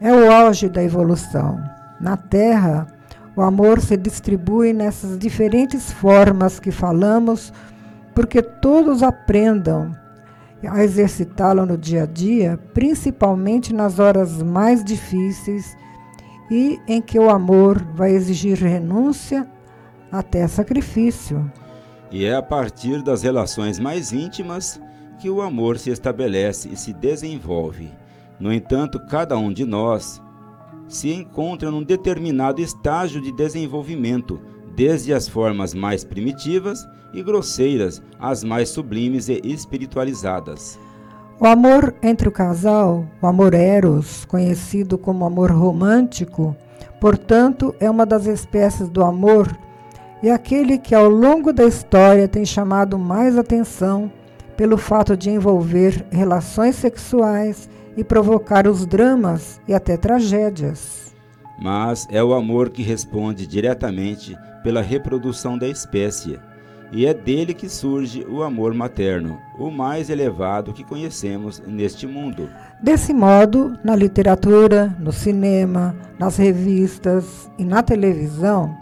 É 0.00 0.12
o 0.12 0.30
auge 0.30 0.68
da 0.68 0.82
evolução. 0.82 1.60
Na 2.00 2.16
Terra, 2.16 2.86
o 3.36 3.42
amor 3.42 3.80
se 3.80 3.96
distribui 3.96 4.72
nessas 4.72 5.18
diferentes 5.18 5.90
formas 5.92 6.60
que 6.60 6.70
falamos, 6.70 7.52
porque 8.14 8.42
todos 8.42 9.02
aprendam 9.02 9.96
a 10.68 10.84
exercitá-lo 10.84 11.66
no 11.66 11.76
dia 11.76 12.04
a 12.04 12.06
dia, 12.06 12.58
principalmente 12.72 13.72
nas 13.72 13.98
horas 13.98 14.42
mais 14.42 14.84
difíceis 14.84 15.76
e 16.50 16.78
em 16.86 17.00
que 17.00 17.18
o 17.18 17.30
amor 17.30 17.82
vai 17.94 18.12
exigir 18.12 18.58
renúncia 18.58 19.46
até 20.10 20.46
sacrifício. 20.46 21.50
E 22.10 22.26
é 22.26 22.36
a 22.36 22.42
partir 22.42 23.02
das 23.02 23.22
relações 23.22 23.78
mais 23.78 24.12
íntimas 24.12 24.78
que 25.18 25.30
o 25.30 25.40
amor 25.40 25.78
se 25.78 25.90
estabelece 25.90 26.68
e 26.68 26.76
se 26.76 26.92
desenvolve. 26.92 27.90
No 28.38 28.52
entanto, 28.52 29.00
cada 29.08 29.38
um 29.38 29.50
de 29.50 29.64
nós 29.64 30.21
se 30.96 31.12
encontra 31.12 31.70
num 31.70 31.82
determinado 31.82 32.60
estágio 32.60 33.20
de 33.20 33.32
desenvolvimento, 33.32 34.40
desde 34.74 35.12
as 35.12 35.28
formas 35.28 35.74
mais 35.74 36.04
primitivas 36.04 36.86
e 37.12 37.22
grosseiras 37.22 38.02
às 38.18 38.44
mais 38.44 38.68
sublimes 38.68 39.28
e 39.28 39.40
espiritualizadas. 39.44 40.78
O 41.40 41.46
amor 41.46 41.94
entre 42.02 42.28
o 42.28 42.32
casal, 42.32 43.06
o 43.20 43.26
amor 43.26 43.54
eros, 43.54 44.24
conhecido 44.26 44.96
como 44.96 45.24
amor 45.24 45.50
romântico, 45.50 46.56
portanto, 47.00 47.74
é 47.80 47.90
uma 47.90 48.06
das 48.06 48.26
espécies 48.26 48.88
do 48.88 49.02
amor 49.02 49.48
e 50.22 50.30
aquele 50.30 50.78
que 50.78 50.94
ao 50.94 51.08
longo 51.08 51.52
da 51.52 51.64
história 51.64 52.28
tem 52.28 52.44
chamado 52.44 52.98
mais 52.98 53.36
atenção 53.36 54.10
pelo 54.56 54.76
fato 54.76 55.16
de 55.16 55.30
envolver 55.30 56.04
relações 56.10 56.76
sexuais 56.76 57.68
e 57.96 58.04
provocar 58.04 58.66
os 58.66 58.86
dramas 58.86 59.60
e 59.66 59.74
até 59.74 59.96
tragédias. 59.96 61.14
Mas 61.58 62.06
é 62.10 62.22
o 62.22 62.32
amor 62.32 62.70
que 62.70 62.82
responde 62.82 63.46
diretamente 63.46 64.36
pela 64.62 64.82
reprodução 64.82 65.58
da 65.58 65.68
espécie, 65.68 66.38
e 66.90 67.06
é 67.06 67.14
dele 67.14 67.54
que 67.54 67.68
surge 67.68 68.24
o 68.28 68.42
amor 68.42 68.74
materno, 68.74 69.38
o 69.58 69.70
mais 69.70 70.10
elevado 70.10 70.72
que 70.72 70.84
conhecemos 70.84 71.62
neste 71.66 72.06
mundo. 72.06 72.48
Desse 72.82 73.14
modo, 73.14 73.78
na 73.82 73.96
literatura, 73.96 74.94
no 74.98 75.12
cinema, 75.12 75.96
nas 76.18 76.36
revistas 76.36 77.50
e 77.58 77.64
na 77.64 77.82
televisão, 77.82 78.76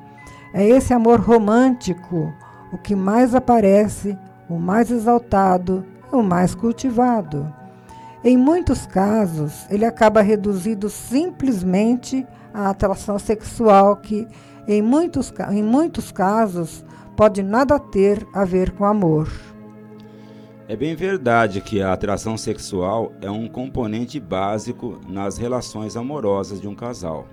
é 0.53 0.67
esse 0.67 0.93
amor 0.93 1.21
romântico 1.21 2.33
o 2.73 2.79
que 2.79 2.95
mais 2.95 3.35
aparece, 3.35 4.17
o 4.50 4.59
mais 4.59 4.90
exaltado 4.90 5.85
o 6.12 6.23
mais 6.23 6.54
cultivado. 6.54 7.52
Em 8.23 8.37
muitos 8.37 8.87
casos, 8.87 9.66
ele 9.71 9.85
acaba 9.85 10.21
reduzido 10.21 10.90
simplesmente 10.90 12.26
à 12.52 12.71
atração 12.71 13.19
sexual, 13.19 13.97
que, 13.97 14.26
em 14.69 14.83
muitos, 14.83 15.33
em 15.50 15.62
muitos 15.62 16.12
casos, 16.12 16.85
pode 17.16 17.42
nada 17.42 17.78
ter 17.78 18.26
a 18.35 18.45
ver 18.45 18.73
com 18.73 18.85
amor. 18.85 19.30
É 20.69 20.76
bem 20.76 20.95
verdade 20.95 21.61
que 21.61 21.83
a 21.83 21.92
atração 21.92 22.37
sexual 22.37 23.12
é 23.21 23.30
um 23.30 23.49
componente 23.49 24.21
básico 24.21 25.00
nas 25.09 25.37
relações 25.37 25.97
amorosas 25.97 26.61
de 26.61 26.69
um 26.69 26.75
casal, 26.75 27.26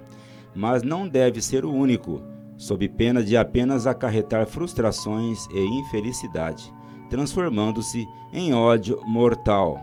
mas 0.55 0.81
não 0.81 1.07
deve 1.07 1.41
ser 1.41 1.63
o 1.63 1.71
único, 1.71 2.23
sob 2.55 2.87
pena 2.89 3.21
de 3.21 3.37
apenas 3.37 3.85
acarretar 3.85 4.47
frustrações 4.47 5.45
e 5.53 5.59
infelicidade, 5.79 6.73
transformando-se 7.09 8.07
em 8.33 8.53
ódio 8.53 8.99
mortal. 9.05 9.79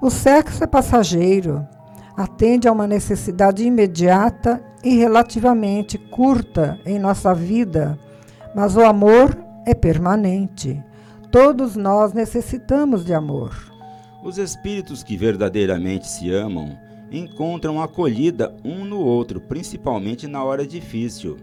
O 0.00 0.10
sexo 0.10 0.64
é 0.64 0.66
passageiro, 0.66 1.66
atende 2.16 2.66
a 2.68 2.72
uma 2.72 2.86
necessidade 2.86 3.64
imediata 3.64 4.62
e 4.82 4.96
relativamente 4.96 5.98
curta 5.98 6.78
em 6.86 6.98
nossa 6.98 7.34
vida, 7.34 7.98
mas 8.54 8.76
o 8.76 8.80
amor 8.80 9.36
é 9.66 9.74
permanente. 9.74 10.82
Todos 11.30 11.76
nós 11.76 12.12
necessitamos 12.12 13.04
de 13.04 13.14
amor. 13.14 13.54
Os 14.22 14.36
espíritos 14.38 15.02
que 15.02 15.16
verdadeiramente 15.16 16.06
se 16.06 16.32
amam 16.32 16.76
encontram 17.10 17.80
acolhida 17.80 18.54
um 18.64 18.84
no 18.84 19.00
outro, 19.00 19.40
principalmente 19.40 20.26
na 20.26 20.44
hora 20.44 20.66
difícil, 20.66 21.36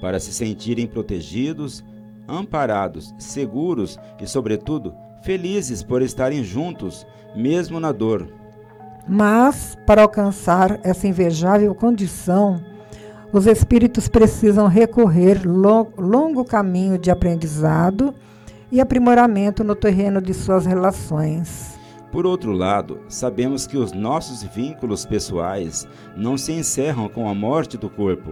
para 0.00 0.18
se 0.18 0.32
sentirem 0.32 0.86
protegidos, 0.86 1.84
amparados, 2.28 3.14
seguros 3.18 3.98
e, 4.20 4.26
sobretudo, 4.26 4.94
felizes 5.22 5.82
por 5.82 6.02
estarem 6.02 6.44
juntos, 6.44 7.06
mesmo 7.34 7.80
na 7.80 7.92
dor. 7.92 8.28
Mas, 9.08 9.76
para 9.86 10.02
alcançar 10.02 10.80
essa 10.82 11.06
invejável 11.06 11.74
condição, 11.74 12.60
os 13.32 13.46
espíritos 13.46 14.08
precisam 14.08 14.66
recorrer 14.68 15.42
longo 15.44 16.44
caminho 16.44 16.96
de 16.96 17.10
aprendizado 17.10 18.14
e 18.70 18.80
aprimoramento 18.80 19.64
no 19.64 19.74
terreno 19.74 20.22
de 20.22 20.32
suas 20.32 20.64
relações. 20.64 21.74
Por 22.12 22.26
outro 22.26 22.52
lado, 22.52 23.00
sabemos 23.08 23.66
que 23.66 23.76
os 23.76 23.92
nossos 23.92 24.44
vínculos 24.44 25.04
pessoais 25.04 25.86
não 26.16 26.38
se 26.38 26.52
encerram 26.52 27.08
com 27.08 27.28
a 27.28 27.34
morte 27.34 27.76
do 27.76 27.90
corpo. 27.90 28.30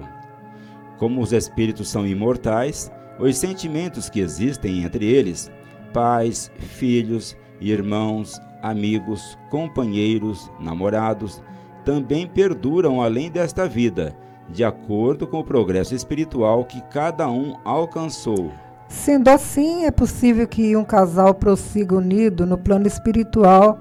Como 0.99 1.20
os 1.20 1.32
espíritos 1.32 1.88
são 1.88 2.06
imortais, 2.06 2.92
os 3.29 3.38
sentimentos 3.38 4.11
que 4.11 4.21
existem 4.21 4.83
entre 4.83 5.07
eles 5.07 5.50
pais, 5.93 6.50
filhos, 6.57 7.37
irmãos, 7.61 8.40
amigos, 8.62 9.38
companheiros, 9.51 10.51
namorados, 10.59 11.42
também 11.85 12.27
perduram 12.27 13.03
além 13.03 13.31
desta 13.31 13.68
vida, 13.68 14.16
de 14.49 14.64
acordo 14.64 15.27
com 15.27 15.40
o 15.40 15.44
progresso 15.44 15.94
espiritual 15.94 16.64
que 16.64 16.81
cada 16.83 17.29
um 17.29 17.57
alcançou. 17.64 18.51
Sendo 18.88 19.29
assim, 19.29 19.85
é 19.85 19.90
possível 19.90 20.46
que 20.46 20.77
um 20.77 20.85
casal 20.85 21.35
prossiga 21.35 21.96
unido 21.96 22.46
no 22.46 22.57
plano 22.59 22.87
espiritual, 22.87 23.81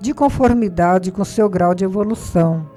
de 0.00 0.12
conformidade 0.12 1.10
com 1.10 1.24
seu 1.24 1.48
grau 1.48 1.74
de 1.74 1.84
evolução. 1.84 2.68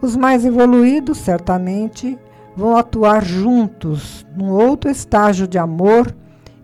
Os 0.00 0.16
mais 0.16 0.44
evoluídos, 0.44 1.18
certamente, 1.18 2.18
vão 2.56 2.76
atuar 2.76 3.24
juntos 3.24 4.23
num 4.36 4.50
outro 4.50 4.90
estágio 4.90 5.46
de 5.46 5.58
amor 5.58 6.14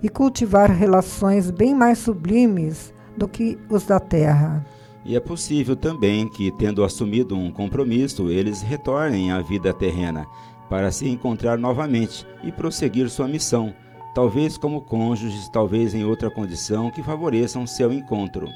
e 0.03 0.09
cultivar 0.09 0.71
relações 0.71 1.51
bem 1.51 1.75
mais 1.75 1.99
sublimes 1.99 2.93
do 3.17 3.29
que 3.29 3.59
os 3.69 3.85
da 3.85 4.01
terra. 4.01 4.65
E 5.05 5.17
é 5.17 5.21
possível 5.21 5.75
também 5.75 6.29
que, 6.29 6.51
tendo 6.53 6.85
assumido 6.85 7.35
um 7.35 7.51
compromisso, 7.51 8.31
eles 8.31 8.63
retornem 8.63 9.33
à 9.33 9.41
vida 9.41 9.73
terrena 9.73 10.27
para 10.69 10.91
se 10.93 11.09
encontrar 11.09 11.59
novamente 11.59 12.27
e 12.45 12.53
prosseguir 12.53 13.09
sua 13.11 13.27
missão, 13.27 13.75
talvez 14.15 14.57
como 14.57 14.83
cônjuges, 14.83 15.49
talvez 15.49 15.95
em 15.95 16.05
outra 16.05 16.31
condição 16.31 16.91
que 16.91 17.03
favoreçam 17.03 17.67
seu 17.67 17.93
encontro. 17.93 18.49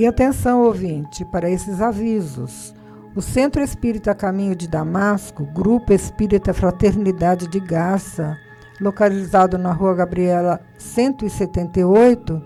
E 0.00 0.06
atenção, 0.06 0.62
ouvinte, 0.62 1.26
para 1.26 1.50
esses 1.50 1.78
avisos. 1.78 2.74
O 3.14 3.20
Centro 3.20 3.60
Espírita 3.60 4.14
Caminho 4.14 4.56
de 4.56 4.66
Damasco, 4.66 5.44
Grupo 5.44 5.92
Espírita 5.92 6.54
Fraternidade 6.54 7.46
de 7.46 7.60
Garça, 7.60 8.34
localizado 8.80 9.58
na 9.58 9.74
Rua 9.74 9.94
Gabriela 9.94 10.58
178, 10.78 12.40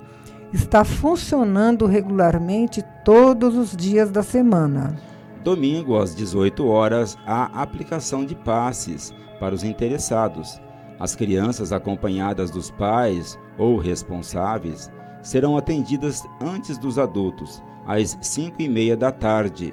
está 0.52 0.82
funcionando 0.82 1.86
regularmente 1.86 2.82
todos 3.04 3.56
os 3.56 3.76
dias 3.76 4.10
da 4.10 4.24
semana. 4.24 4.96
Domingo, 5.44 5.96
às 5.96 6.12
18 6.12 6.66
horas, 6.66 7.16
há 7.24 7.62
aplicação 7.62 8.26
de 8.26 8.34
passes 8.34 9.14
para 9.38 9.54
os 9.54 9.62
interessados. 9.62 10.60
As 10.98 11.14
crianças 11.14 11.70
acompanhadas 11.70 12.50
dos 12.50 12.72
pais 12.72 13.38
ou 13.56 13.78
responsáveis 13.78 14.90
serão 15.24 15.56
atendidas 15.56 16.22
antes 16.40 16.78
dos 16.78 16.98
adultos, 16.98 17.60
às 17.86 18.16
5 18.20 18.62
e 18.62 18.68
meia 18.68 18.96
da 18.96 19.10
tarde. 19.10 19.72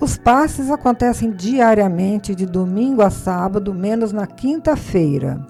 Os 0.00 0.16
passes 0.16 0.70
acontecem 0.70 1.32
diariamente, 1.32 2.34
de 2.34 2.46
domingo 2.46 3.02
a 3.02 3.10
sábado, 3.10 3.74
menos 3.74 4.12
na 4.12 4.26
quinta-feira. 4.26 5.44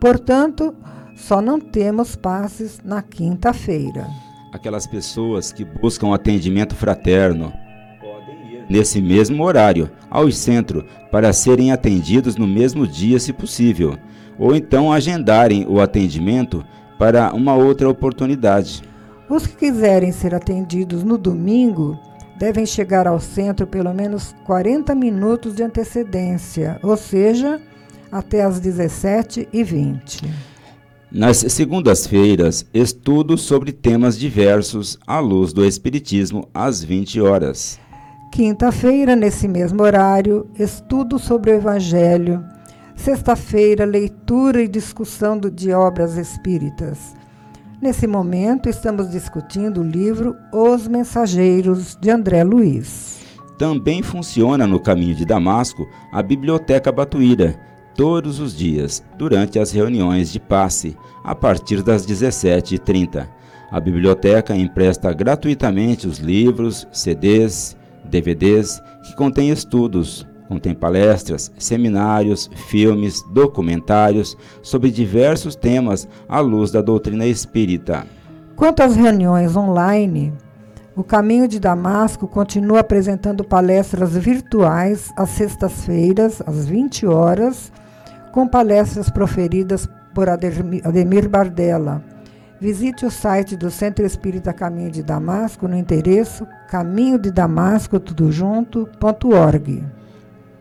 Portanto, 0.00 0.72
só 1.16 1.42
não 1.42 1.58
temos 1.58 2.14
passes 2.14 2.80
na 2.84 3.02
quinta-feira. 3.02 4.06
Aquelas 4.52 4.86
pessoas 4.86 5.52
que 5.52 5.64
buscam 5.64 6.14
atendimento 6.14 6.76
fraterno 6.76 7.52
podem 8.00 8.54
ir 8.54 8.66
nesse 8.70 9.02
mesmo 9.02 9.42
horário 9.42 9.90
ao 10.08 10.30
centro 10.30 10.86
para 11.10 11.32
serem 11.32 11.72
atendidos 11.72 12.36
no 12.36 12.46
mesmo 12.46 12.86
dia, 12.86 13.18
se 13.18 13.32
possível, 13.32 13.98
ou 14.38 14.54
então 14.54 14.92
agendarem 14.92 15.66
o 15.68 15.80
atendimento 15.80 16.64
para 16.98 17.32
uma 17.32 17.54
outra 17.54 17.88
oportunidade. 17.88 18.82
Os 19.28 19.46
que 19.46 19.56
quiserem 19.56 20.10
ser 20.10 20.34
atendidos 20.34 21.04
no 21.04 21.18
domingo 21.18 21.98
devem 22.38 22.64
chegar 22.64 23.06
ao 23.06 23.20
centro 23.20 23.66
pelo 23.66 23.92
menos 23.92 24.34
40 24.44 24.94
minutos 24.94 25.54
de 25.54 25.62
antecedência, 25.62 26.78
ou 26.82 26.96
seja, 26.96 27.60
até 28.10 28.42
às 28.42 28.60
17h20. 28.60 30.24
Nas 31.10 31.38
segundas-feiras, 31.38 32.66
estudo 32.72 33.38
sobre 33.38 33.72
temas 33.72 34.18
diversos 34.18 34.98
à 35.06 35.18
luz 35.18 35.52
do 35.52 35.64
Espiritismo 35.64 36.48
às 36.52 36.84
20 36.84 37.20
horas. 37.20 37.80
Quinta-feira, 38.30 39.16
nesse 39.16 39.48
mesmo 39.48 39.82
horário, 39.82 40.46
estudo 40.58 41.18
sobre 41.18 41.50
o 41.50 41.54
Evangelho. 41.54 42.44
Sexta-feira, 42.98 43.84
leitura 43.84 44.60
e 44.60 44.66
discussão 44.66 45.38
de 45.38 45.72
obras 45.72 46.16
espíritas. 46.16 47.14
Nesse 47.80 48.08
momento, 48.08 48.68
estamos 48.68 49.08
discutindo 49.08 49.80
o 49.80 49.88
livro 49.88 50.34
Os 50.52 50.88
Mensageiros, 50.88 51.96
de 51.98 52.10
André 52.10 52.42
Luiz. 52.42 53.20
Também 53.56 54.02
funciona 54.02 54.66
no 54.66 54.80
caminho 54.80 55.14
de 55.14 55.24
Damasco 55.24 55.88
a 56.12 56.20
Biblioteca 56.20 56.90
Batuíra, 56.90 57.56
todos 57.94 58.40
os 58.40 58.54
dias, 58.54 59.02
durante 59.16 59.60
as 59.60 59.70
reuniões 59.70 60.32
de 60.32 60.40
passe, 60.40 60.96
a 61.22 61.36
partir 61.36 61.82
das 61.82 62.04
17h30. 62.04 63.28
A 63.70 63.78
biblioteca 63.78 64.56
empresta 64.56 65.12
gratuitamente 65.14 66.08
os 66.08 66.18
livros, 66.18 66.86
CDs, 66.92 67.76
DVDs 68.04 68.82
que 69.04 69.14
contêm 69.14 69.50
estudos, 69.50 70.26
Contém 70.48 70.74
palestras, 70.74 71.52
seminários, 71.58 72.50
filmes, 72.68 73.22
documentários 73.30 74.34
sobre 74.62 74.90
diversos 74.90 75.54
temas 75.54 76.08
à 76.26 76.40
luz 76.40 76.70
da 76.70 76.80
doutrina 76.80 77.26
espírita. 77.26 78.06
Quanto 78.56 78.82
às 78.82 78.96
reuniões 78.96 79.54
online, 79.54 80.32
o 80.96 81.04
Caminho 81.04 81.46
de 81.46 81.60
Damasco 81.60 82.26
continua 82.26 82.80
apresentando 82.80 83.44
palestras 83.44 84.16
virtuais 84.16 85.12
às 85.16 85.28
sextas-feiras, 85.28 86.42
às 86.46 86.66
20 86.66 87.06
horas, 87.06 87.70
com 88.32 88.48
palestras 88.48 89.10
proferidas 89.10 89.86
por 90.14 90.28
Ademir 90.28 91.28
Bardella. 91.28 92.02
Visite 92.60 93.06
o 93.06 93.10
site 93.10 93.54
do 93.56 93.70
Centro 93.70 94.04
Espírita 94.04 94.52
Caminho 94.52 94.90
de 94.90 95.02
Damasco 95.02 95.68
no 95.68 95.76
endereço 95.76 96.44
caminho 96.68 97.18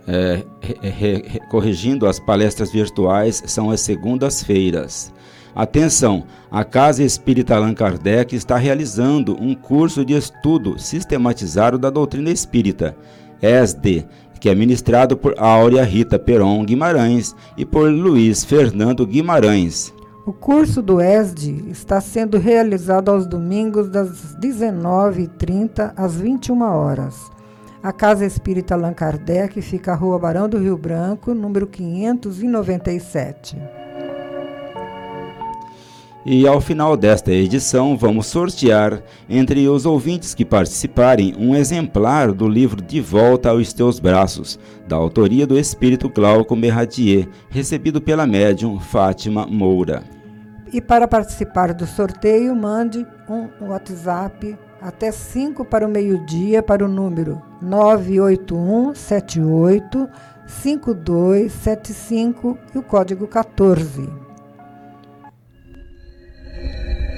de 0.07 0.13
damasco 0.13 0.57
tudo 0.57 0.87
junto.org 0.87 1.31
é, 1.33 1.39
corrigindo 1.49 2.07
as 2.07 2.19
palestras 2.19 2.71
virtuais, 2.71 3.43
são 3.45 3.69
as 3.69 3.81
segundas-feiras. 3.81 5.13
Atenção! 5.53 6.23
A 6.51 6.63
Casa 6.63 7.03
Espírita 7.03 7.55
Allan 7.55 7.73
Kardec 7.73 8.35
está 8.35 8.57
realizando 8.57 9.35
um 9.41 9.53
curso 9.55 10.05
de 10.05 10.13
estudo 10.13 10.79
sistematizado 10.79 11.77
da 11.77 11.89
doutrina 11.89 12.29
espírita, 12.29 12.95
ESD, 13.41 14.05
que 14.39 14.49
é 14.49 14.55
ministrado 14.55 15.17
por 15.17 15.33
Áurea 15.37 15.83
Rita 15.83 16.19
Peron 16.19 16.63
Guimarães 16.63 17.35
e 17.57 17.65
por 17.65 17.89
Luiz 17.89 18.45
Fernando 18.45 19.05
Guimarães. 19.05 19.93
O 20.27 20.33
curso 20.33 20.81
do 20.81 21.01
ESD 21.01 21.69
está 21.69 21.99
sendo 22.01 22.37
realizado 22.37 23.09
aos 23.09 23.25
domingos 23.25 23.89
das 23.89 24.35
19h30 24.39 25.93
às 25.95 26.15
21 26.15 26.61
horas. 26.61 27.36
A 27.81 27.91
Casa 27.91 28.25
Espírita 28.25 28.73
Allan 28.73 28.93
Kardec 28.93 29.61
fica 29.61 29.91
à 29.91 29.95
Rua 29.95 30.17
Barão 30.17 30.49
do 30.49 30.57
Rio 30.57 30.75
Branco, 30.75 31.35
número 31.35 31.67
597. 31.67 33.55
E 36.25 36.45
ao 36.47 36.59
final 36.59 36.97
desta 36.97 37.31
edição, 37.31 37.95
vamos 37.95 38.25
sortear 38.25 39.01
entre 39.29 39.69
os 39.69 39.85
ouvintes 39.85 40.33
que 40.33 40.43
participarem 40.43 41.35
um 41.37 41.55
exemplar 41.55 42.33
do 42.33 42.49
livro 42.49 42.81
De 42.81 42.99
Volta 42.99 43.51
aos 43.51 43.71
Teus 43.71 43.99
Braços, 43.99 44.59
da 44.87 44.95
autoria 44.95 45.45
do 45.45 45.57
espírito 45.57 46.09
Glauco 46.09 46.55
Merradier, 46.55 47.29
recebido 47.47 48.01
pela 48.01 48.25
médium 48.25 48.79
Fátima 48.79 49.45
Moura. 49.45 50.03
E 50.73 50.81
para 50.81 51.07
participar 51.07 51.73
do 51.73 51.85
sorteio, 51.85 52.53
mande 52.55 53.05
um 53.29 53.47
WhatsApp 53.69 54.57
até 54.81 55.11
5 55.11 55.63
para 55.63 55.85
o 55.85 55.89
meio-dia 55.89 56.61
para 56.61 56.83
o 56.83 56.89
número 56.89 57.46
981 57.61 58.95
78 58.95 60.09
5275 60.47 62.57
e 62.73 62.77
o 62.77 62.83
código 62.83 63.27
14. 63.27 64.09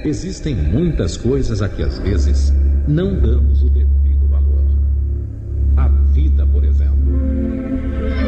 Existem 0.04 0.56
muitas 0.56 1.16
coisas 1.18 1.62
a 1.62 1.70
que 1.70 1.84
às 1.84 2.00
vezes 2.00 2.52
não 2.88 3.20
damos 3.20 3.62
o 3.64 3.70
devido 3.70 4.28
valor. 4.30 4.64
A 5.78 5.90
vida, 6.14 6.48
por 6.48 6.64
exemplo. 6.64 6.98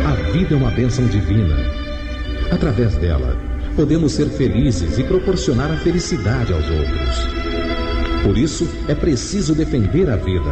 A 0.05 0.11
vida 0.31 0.53
é 0.53 0.57
uma 0.57 0.69
bênção 0.71 1.07
divina. 1.07 1.55
Através 2.51 2.95
dela, 2.97 3.37
podemos 3.75 4.11
ser 4.11 4.27
felizes 4.29 4.99
e 4.99 5.03
proporcionar 5.03 5.71
a 5.71 5.77
felicidade 5.77 6.51
aos 6.51 6.69
outros. 6.69 7.27
Por 8.23 8.37
isso, 8.37 8.67
é 8.87 8.93
preciso 8.93 9.55
defender 9.55 10.09
a 10.09 10.17
vida, 10.17 10.51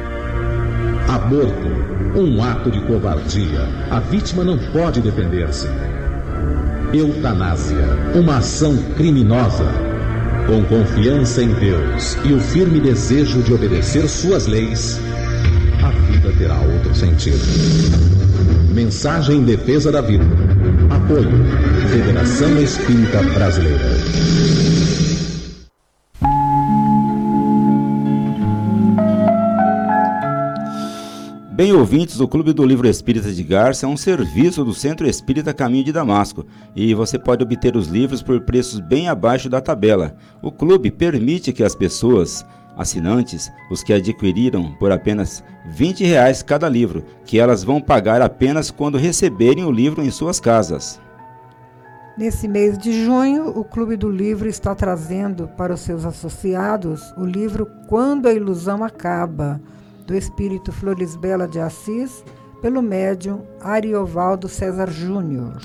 Aborto, 1.07 1.67
um 2.15 2.43
ato 2.43 2.71
de 2.71 2.79
covardia. 2.81 3.67
A 3.89 3.99
vítima 3.99 4.43
não 4.43 4.57
pode 4.57 5.01
defender-se. 5.01 5.67
Eutanásia, 6.93 7.85
uma 8.15 8.37
ação 8.37 8.77
criminosa. 8.95 9.65
Com 10.47 10.63
confiança 10.65 11.43
em 11.43 11.53
Deus 11.53 12.17
e 12.25 12.33
o 12.33 12.39
firme 12.39 12.79
desejo 12.79 13.41
de 13.41 13.53
obedecer 13.53 14.07
suas 14.07 14.47
leis, 14.47 14.99
a 15.83 15.89
vida 16.11 16.33
terá 16.37 16.59
outro 16.59 16.93
sentido. 16.95 17.39
Mensagem 18.73 19.37
em 19.37 19.43
defesa 19.43 19.91
da 19.91 20.01
vida. 20.01 20.25
Apoio. 20.89 21.29
Federação 21.89 22.61
Espírita 22.61 23.21
Brasileira. 23.33 24.00
Bem 31.61 31.73
ouvintes, 31.73 32.19
o 32.19 32.27
Clube 32.27 32.53
do 32.53 32.65
Livro 32.65 32.87
Espírita 32.87 33.31
de 33.31 33.43
Garça 33.43 33.85
é 33.85 33.87
um 33.87 33.95
serviço 33.95 34.65
do 34.65 34.73
Centro 34.73 35.07
Espírita 35.07 35.53
Caminho 35.53 35.83
de 35.83 35.91
Damasco 35.91 36.43
e 36.75 36.91
você 36.95 37.19
pode 37.19 37.43
obter 37.43 37.75
os 37.77 37.87
livros 37.87 38.23
por 38.23 38.41
preços 38.41 38.79
bem 38.79 39.07
abaixo 39.07 39.47
da 39.47 39.61
tabela. 39.61 40.15
O 40.41 40.51
clube 40.51 40.89
permite 40.89 41.53
que 41.53 41.63
as 41.63 41.75
pessoas, 41.75 42.43
assinantes, 42.75 43.51
os 43.69 43.83
que 43.83 43.93
adquiriram 43.93 44.73
por 44.79 44.91
apenas 44.91 45.43
20 45.67 46.03
reais 46.03 46.41
cada 46.41 46.67
livro, 46.67 47.05
que 47.25 47.37
elas 47.37 47.63
vão 47.63 47.79
pagar 47.79 48.23
apenas 48.23 48.71
quando 48.71 48.97
receberem 48.97 49.63
o 49.63 49.71
livro 49.71 50.01
em 50.01 50.09
suas 50.09 50.39
casas. 50.39 50.99
Nesse 52.17 52.47
mês 52.47 52.75
de 52.75 53.05
junho, 53.05 53.49
o 53.49 53.63
Clube 53.63 53.95
do 53.95 54.09
Livro 54.09 54.49
está 54.49 54.73
trazendo 54.73 55.47
para 55.49 55.75
os 55.75 55.81
seus 55.81 56.05
associados 56.05 57.13
o 57.15 57.23
livro 57.23 57.67
Quando 57.87 58.25
a 58.25 58.33
Ilusão 58.33 58.83
Acaba 58.83 59.61
do 60.11 60.17
espírito 60.17 60.73
Florisbela 60.73 61.47
de 61.47 61.57
Assis, 61.57 62.21
pelo 62.61 62.81
médium 62.81 63.43
Ariovaldo 63.61 64.49
César 64.49 64.91
Júnior. 64.91 65.61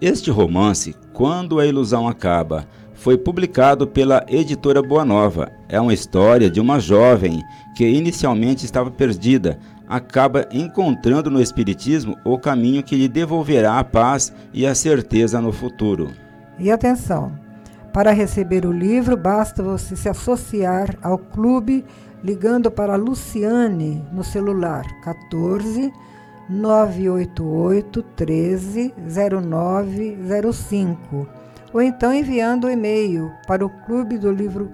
Este 0.00 0.30
romance, 0.30 0.96
Quando 1.12 1.60
a 1.60 1.66
Ilusão 1.66 2.08
Acaba, 2.08 2.66
foi 2.94 3.18
publicado 3.18 3.86
pela 3.86 4.24
editora 4.26 4.82
Boa 4.82 5.04
Nova. 5.04 5.52
É 5.68 5.78
uma 5.78 5.92
história 5.92 6.50
de 6.50 6.58
uma 6.62 6.80
jovem 6.80 7.42
que 7.76 7.86
inicialmente 7.86 8.64
estava 8.64 8.90
perdida, 8.90 9.58
acaba 9.86 10.48
encontrando 10.50 11.30
no 11.30 11.40
Espiritismo 11.40 12.16
o 12.24 12.38
caminho 12.38 12.82
que 12.82 12.96
lhe 12.96 13.06
devolverá 13.06 13.78
a 13.78 13.84
paz 13.84 14.32
e 14.54 14.66
a 14.66 14.74
certeza 14.74 15.42
no 15.42 15.52
futuro. 15.52 16.10
E 16.58 16.70
atenção! 16.70 17.32
Para 17.92 18.12
receber 18.12 18.64
o 18.64 18.72
livro, 18.72 19.14
basta 19.14 19.62
você 19.62 19.94
se 19.94 20.08
associar 20.08 20.96
ao 21.02 21.18
clube 21.18 21.84
ligando 22.22 22.70
para 22.70 22.94
Luciane 22.96 24.04
no 24.12 24.22
celular 24.22 24.84
14 25.02 25.90
988 26.48 28.02
13 28.16 28.94
0905 29.06 31.26
ou 31.72 31.80
então 31.80 32.12
enviando 32.12 32.64
o 32.64 32.66
um 32.66 32.70
e-mail 32.70 33.30
para 33.46 33.64
o 33.64 33.70
clube 33.70 34.18
do 34.18 34.32
livro 34.32 34.72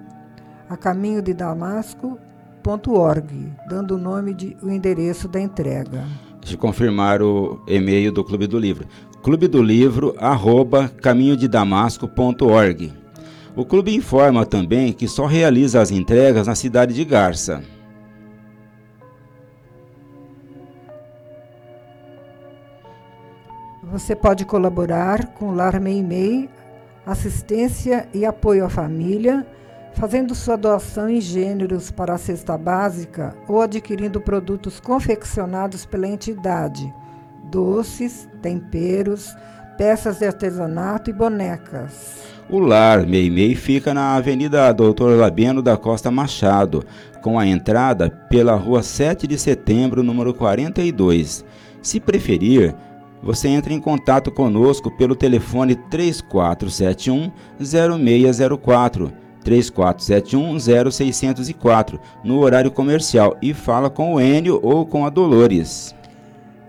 a 0.69 0.75
caminho 0.75 1.21
de 1.21 1.33
damasco.org, 1.33 3.53
dando 3.69 3.95
o 3.95 3.97
nome 3.97 4.33
de 4.33 4.57
o 4.61 4.69
endereço 4.69 5.25
da 5.27 5.39
entrega. 5.39 6.03
Eu 6.49 6.57
confirmar 6.57 7.21
o 7.21 7.61
e-mail 7.67 8.11
do 8.11 8.23
Clube 8.23 8.47
do 8.47 8.57
Livro. 8.57 8.87
Clube 9.21 9.47
do 9.47 9.61
Livro 9.61 10.15
arroba 10.17 10.89
caminho 10.89 11.37
de 11.37 11.47
damasco.org. 11.47 12.91
O 13.57 13.65
clube 13.65 13.95
informa 13.95 14.45
também 14.45 14.93
que 14.93 15.07
só 15.07 15.25
realiza 15.25 15.81
as 15.81 15.89
entregas 15.89 16.45
na 16.45 16.53
cidade 16.53 16.93
de 16.93 17.03
Garça. 17.03 17.63
Você 23.81 24.15
pode 24.15 24.45
colaborar 24.45 25.33
com 25.33 25.47
o 25.47 25.55
Lar 25.55 25.81
Meimei, 25.81 26.47
assistência 27.03 28.07
e 28.13 28.27
apoio 28.27 28.63
à 28.63 28.69
família, 28.69 29.43
fazendo 29.95 30.35
sua 30.35 30.55
doação 30.55 31.09
em 31.09 31.19
gêneros 31.19 31.89
para 31.89 32.13
a 32.13 32.17
cesta 32.19 32.55
básica 32.55 33.35
ou 33.47 33.59
adquirindo 33.59 34.21
produtos 34.21 34.79
confeccionados 34.79 35.83
pela 35.83 36.07
entidade, 36.07 36.93
doces, 37.45 38.29
temperos, 38.39 39.35
peças 39.79 40.19
de 40.19 40.27
artesanato 40.27 41.09
e 41.09 41.13
bonecas. 41.13 42.36
O 42.49 42.59
lar 42.59 43.05
Meimei 43.05 43.55
fica 43.55 43.93
na 43.93 44.15
Avenida 44.15 44.71
Doutor 44.71 45.17
Labiano 45.17 45.61
da 45.61 45.75
Costa 45.75 46.09
Machado, 46.09 46.81
com 47.21 47.37
a 47.37 47.45
entrada 47.45 48.09
pela 48.09 48.55
Rua 48.55 48.81
7 48.81 49.27
de 49.27 49.37
Setembro, 49.37 50.01
número 50.01 50.33
42. 50.33 51.43
Se 51.81 51.99
preferir, 51.99 52.73
você 53.21 53.49
entra 53.49 53.73
em 53.73 53.81
contato 53.81 54.31
conosco 54.31 54.89
pelo 54.95 55.13
telefone 55.13 55.75
3471 55.75 57.33
0604 57.59 59.11
3471 59.43 60.91
0604 60.91 61.99
no 62.23 62.39
horário 62.39 62.71
comercial 62.71 63.35
e 63.41 63.53
fala 63.53 63.89
com 63.89 64.13
o 64.13 64.21
Enio 64.21 64.61
ou 64.63 64.85
com 64.85 65.05
a 65.05 65.09
Dolores. 65.09 65.93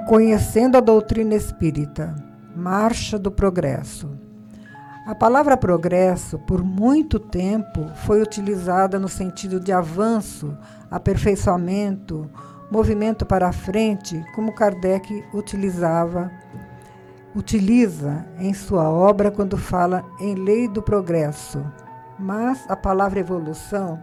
Conhecendo 0.08 0.78
a 0.78 0.80
doutrina 0.80 1.34
espírita. 1.34 2.16
Marcha 2.56 3.18
do 3.18 3.30
Progresso. 3.30 4.08
A 5.06 5.14
palavra 5.14 5.58
progresso, 5.58 6.38
por 6.38 6.64
muito 6.64 7.20
tempo, 7.20 7.90
foi 8.06 8.22
utilizada 8.22 8.98
no 8.98 9.08
sentido 9.08 9.60
de 9.60 9.70
avanço, 9.70 10.56
aperfeiçoamento, 10.90 12.26
movimento 12.70 13.26
para 13.26 13.48
a 13.48 13.52
frente, 13.52 14.24
como 14.34 14.54
Kardec 14.54 15.22
utilizava 15.34 16.30
utiliza 17.34 18.26
em 18.38 18.52
sua 18.52 18.88
obra 18.88 19.30
quando 19.30 19.56
fala 19.56 20.04
em 20.18 20.34
lei 20.34 20.68
do 20.68 20.82
progresso. 20.82 21.64
Mas 22.18 22.64
a 22.68 22.76
palavra 22.76 23.20
evolução, 23.20 23.98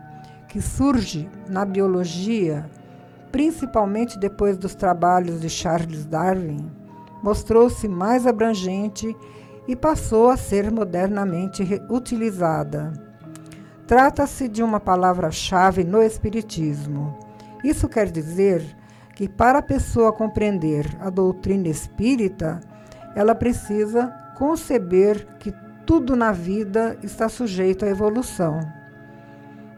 que 0.47 0.61
surge 0.61 1.29
na 1.47 1.65
biologia, 1.65 2.65
principalmente 3.31 4.17
depois 4.17 4.57
dos 4.57 4.73
trabalhos 4.73 5.41
de 5.41 5.49
Charles 5.49 6.05
Darwin, 6.05 6.71
mostrou-se 7.21 7.87
mais 7.87 8.25
abrangente 8.25 9.15
e 9.67 9.75
passou 9.75 10.29
a 10.29 10.37
ser 10.37 10.71
modernamente 10.71 11.63
utilizada. 11.89 12.93
Trata-se 13.85 14.47
de 14.47 14.63
uma 14.63 14.79
palavra-chave 14.79 15.83
no 15.83 16.01
Espiritismo. 16.01 17.17
Isso 17.63 17.87
quer 17.87 18.09
dizer 18.09 18.63
que, 19.15 19.27
para 19.27 19.59
a 19.59 19.63
pessoa 19.63 20.13
compreender 20.13 20.85
a 20.99 21.09
doutrina 21.09 21.67
espírita, 21.67 22.59
ela 23.17 23.33
precisa 23.33 24.13
conceber 24.35 25.25
que 25.39 25.51
tudo 25.87 26.15
na 26.15 26.31
vida 26.31 26.95
está 27.01 27.27
sujeito 27.27 27.83
à 27.83 27.87
evolução. 27.87 28.59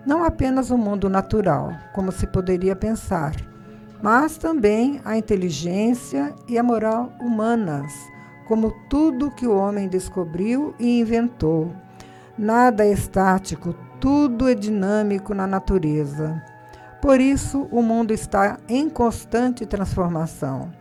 Não 0.06 0.26
apenas 0.26 0.72
o 0.72 0.78
mundo 0.78 1.10
natural, 1.10 1.72
como 1.94 2.12
se 2.12 2.28
poderia 2.28 2.76
pensar, 2.76 3.34
mas 4.02 4.38
também 4.38 5.00
a 5.06 5.18
inteligência 5.18 6.36
e 6.50 6.58
a 6.58 6.64
moral 6.64 7.14
humanas, 7.18 7.94
como 8.46 8.74
tudo 8.90 9.32
que 9.32 9.48
o 9.48 9.56
homem 9.56 9.88
descobriu 9.88 10.76
e 10.78 11.00
inventou. 11.00 11.74
Nada 12.38 12.84
é 12.84 12.92
estático, 12.92 13.74
tudo 14.02 14.50
é 14.50 14.54
dinâmico 14.54 15.34
na 15.34 15.48
natureza. 15.48 16.44
Por 17.02 17.22
isso, 17.22 17.70
o 17.72 17.82
mundo 17.82 18.12
está 18.12 18.58
em 18.68 18.90
constante 18.90 19.66
transformação. 19.66 20.78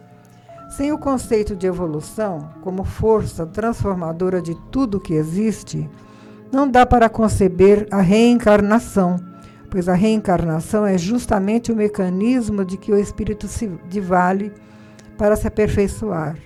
Sem 0.68 0.92
o 0.92 0.98
conceito 0.98 1.56
de 1.56 1.66
evolução 1.66 2.50
como 2.60 2.84
força 2.84 3.46
transformadora 3.46 4.40
de 4.40 4.54
tudo 4.70 5.00
que 5.00 5.14
existe, 5.14 5.88
não 6.52 6.68
dá 6.68 6.84
para 6.84 7.08
conceber 7.08 7.86
a 7.90 8.00
reencarnação, 8.00 9.16
pois 9.70 9.88
a 9.88 9.94
reencarnação 9.94 10.86
é 10.86 10.98
justamente 10.98 11.72
o 11.72 11.76
mecanismo 11.76 12.64
de 12.64 12.76
que 12.76 12.92
o 12.92 12.98
espírito 12.98 13.48
se 13.48 13.66
divale 13.88 14.52
para 15.16 15.36
se 15.36 15.46
aperfeiçoar. 15.46 16.36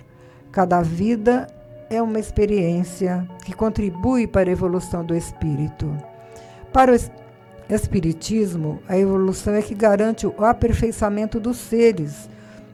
Cada 0.51 0.81
vida 0.81 1.47
é 1.89 2.01
uma 2.01 2.19
experiência 2.19 3.27
que 3.43 3.53
contribui 3.53 4.25
para 4.25 4.49
a 4.49 4.53
evolução 4.53 5.03
do 5.03 5.13
espírito. 5.13 5.91
Para 6.71 6.93
o 6.93 6.95
espiritismo, 7.73 8.79
a 8.87 8.97
evolução 8.97 9.53
é 9.53 9.61
que 9.61 9.75
garante 9.75 10.25
o 10.25 10.33
aperfeiçoamento 10.43 11.39
dos 11.39 11.57
seres 11.57 12.29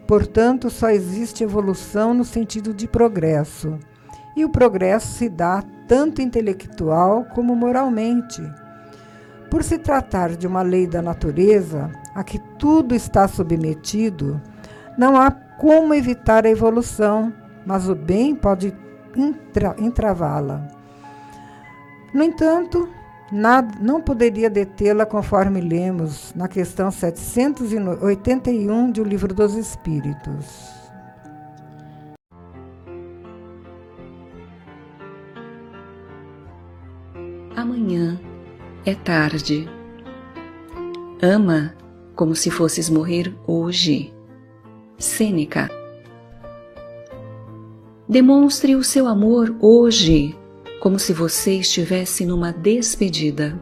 Portanto, 0.09 0.71
só 0.71 0.89
existe 0.89 1.43
evolução 1.43 2.15
no 2.15 2.25
sentido 2.25 2.73
de 2.73 2.87
progresso. 2.87 3.77
E 4.35 4.43
o 4.43 4.49
progresso 4.49 5.05
se 5.05 5.29
dá 5.29 5.63
tanto 5.87 6.19
intelectual 6.19 7.25
como 7.25 7.55
moralmente. 7.55 8.41
Por 9.51 9.63
se 9.63 9.77
tratar 9.77 10.35
de 10.35 10.47
uma 10.47 10.63
lei 10.63 10.87
da 10.87 10.99
natureza 10.99 11.91
a 12.15 12.23
que 12.23 12.39
tudo 12.57 12.95
está 12.95 13.27
submetido, 13.27 14.41
não 14.97 15.15
há 15.15 15.29
como 15.29 15.93
evitar 15.93 16.43
a 16.43 16.49
evolução, 16.49 17.31
mas 17.63 17.87
o 17.87 17.93
bem 17.93 18.33
pode 18.33 18.75
entravá-la. 19.77 20.67
No 22.15 22.23
entanto, 22.23 22.89
nada, 23.31 23.77
não 23.79 24.01
poderia 24.01 24.49
detê-la 24.49 25.05
conforme 25.05 25.61
lemos 25.61 26.33
na 26.35 26.47
questão 26.47 26.91
781 26.91 28.91
de 28.91 29.01
O 29.01 29.03
Livro 29.03 29.33
dos 29.33 29.55
Espíritos. 29.55 30.69
Amanhã 37.55 38.19
é 38.85 38.95
tarde. 38.95 39.69
Ama 41.21 41.75
como 42.15 42.35
se 42.35 42.49
fosses 42.49 42.89
morrer 42.89 43.33
hoje. 43.45 44.13
Sêneca. 44.97 45.69
Demonstre 48.07 48.75
o 48.75 48.83
seu 48.83 49.07
amor 49.07 49.55
hoje 49.59 50.38
como 50.79 50.97
se 50.97 51.13
você 51.13 51.55
estivesse 51.55 52.25
numa 52.25 52.51
despedida. 52.51 53.59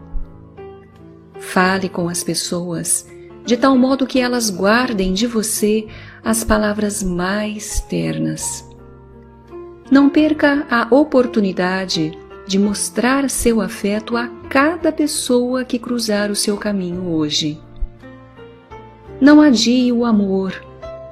Fale 1.39 1.89
com 1.89 2.09
as 2.09 2.23
pessoas 2.23 3.07
de 3.47 3.55
tal 3.55 3.77
modo 3.77 4.05
que 4.05 4.19
elas 4.19 4.49
guardem 4.49 5.13
de 5.13 5.25
você 5.25 5.87
as 6.23 6.43
palavras 6.43 7.01
mais 7.01 7.79
ternas. 7.79 8.69
Não 9.89 10.09
perca 10.09 10.67
a 10.69 10.93
oportunidade 10.93 12.11
de 12.45 12.59
mostrar 12.59 13.29
seu 13.29 13.61
afeto 13.61 14.17
a 14.17 14.27
cada 14.49 14.91
pessoa 14.91 15.63
que 15.63 15.79
cruzar 15.79 16.29
o 16.29 16.35
seu 16.35 16.57
caminho 16.57 17.09
hoje. 17.09 17.57
Não 19.19 19.41
adie 19.41 19.93
o 19.93 20.03
amor, 20.03 20.53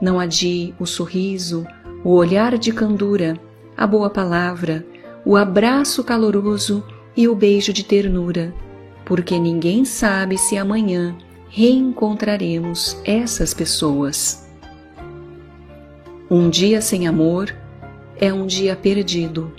não 0.01 0.19
adie 0.19 0.75
o 0.77 0.85
sorriso, 0.85 1.65
o 2.03 2.11
olhar 2.15 2.57
de 2.57 2.73
candura, 2.73 3.39
a 3.77 3.87
boa 3.87 4.09
palavra, 4.09 4.85
o 5.25 5.35
abraço 5.35 6.03
caloroso 6.03 6.83
e 7.17 7.27
o 7.27 7.33
beijo 7.33 7.73
de 7.73 7.83
ternura, 7.83 8.53
porque 9.03 9.39
ninguém 9.39 9.83
sabe 9.83 10.37
se 10.37 10.55
amanhã 10.55 11.17
reencontraremos 11.49 12.95
essas 13.03 13.51
pessoas. 13.51 14.47
Um 16.29 16.47
dia 16.49 16.79
sem 16.79 17.07
amor 17.07 17.55
é 18.17 18.31
um 18.31 18.45
dia 18.45 18.75
perdido 18.75 19.51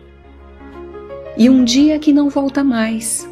e 1.36 1.50
um 1.50 1.64
dia 1.64 1.98
que 1.98 2.12
não 2.12 2.30
volta 2.30 2.62
mais. 2.62 3.28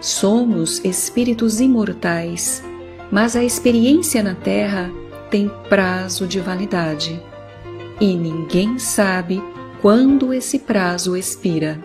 Somos 0.00 0.84
espíritos 0.84 1.60
imortais, 1.60 2.62
mas 3.10 3.34
a 3.34 3.42
experiência 3.42 4.22
na 4.22 4.36
Terra 4.36 4.88
tem 5.30 5.50
prazo 5.68 6.28
de 6.28 6.38
validade 6.38 7.20
e 8.00 8.14
ninguém 8.14 8.78
sabe 8.78 9.42
quando 9.80 10.34
esse 10.34 10.58
prazo 10.58 11.16
expira. 11.16 11.82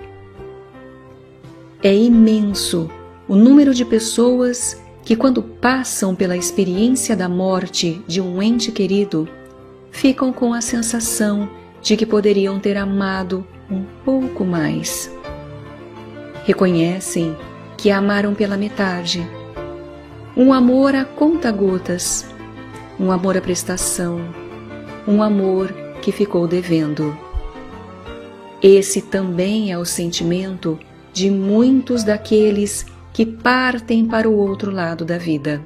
É 1.81 1.93
imenso 1.93 2.89
o 3.27 3.35
número 3.35 3.73
de 3.73 3.85
pessoas 3.85 4.81
que, 5.03 5.15
quando 5.15 5.43
passam 5.43 6.15
pela 6.15 6.35
experiência 6.35 7.15
da 7.15 7.29
morte 7.29 8.01
de 8.07 8.19
um 8.19 8.41
ente 8.41 8.71
querido, 8.71 9.27
ficam 9.91 10.33
com 10.33 10.53
a 10.53 10.61
sensação 10.61 11.49
de 11.81 11.95
que 11.95 12.05
poderiam 12.05 12.59
ter 12.59 12.77
amado 12.77 13.45
um 13.69 13.83
pouco 14.03 14.43
mais. 14.43 15.11
Reconhecem 16.45 17.35
que 17.77 17.91
amaram 17.91 18.33
pela 18.33 18.57
metade. 18.57 19.25
Um 20.35 20.51
amor 20.51 20.95
a 20.95 21.05
conta-gotas, 21.05 22.25
um 22.99 23.11
amor 23.11 23.37
à 23.37 23.41
prestação, 23.41 24.19
um 25.07 25.21
amor 25.21 25.71
que 26.01 26.11
ficou 26.11 26.47
devendo. 26.47 27.15
Esse 28.63 29.01
também 29.01 29.73
é 29.73 29.77
o 29.77 29.83
sentimento 29.83 30.79
de 31.11 31.29
muitos 31.29 32.05
daqueles 32.05 32.85
que 33.11 33.25
partem 33.25 34.05
para 34.05 34.29
o 34.29 34.37
outro 34.37 34.71
lado 34.71 35.03
da 35.03 35.17
vida. 35.17 35.61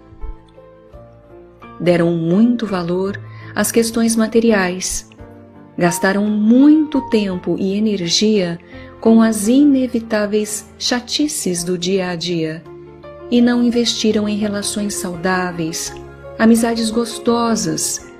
Deram 1.79 2.11
muito 2.17 2.65
valor 2.65 3.21
às 3.53 3.71
questões 3.71 4.15
materiais, 4.15 5.07
gastaram 5.77 6.25
muito 6.25 7.07
tempo 7.11 7.55
e 7.59 7.77
energia 7.77 8.57
com 8.99 9.21
as 9.21 9.47
inevitáveis 9.47 10.67
chatices 10.79 11.63
do 11.63 11.77
dia 11.77 12.09
a 12.09 12.15
dia 12.15 12.63
e 13.29 13.39
não 13.39 13.61
investiram 13.61 14.27
em 14.27 14.37
relações 14.37 14.95
saudáveis, 14.95 15.93
amizades 16.39 16.89
gostosas, 16.89 18.11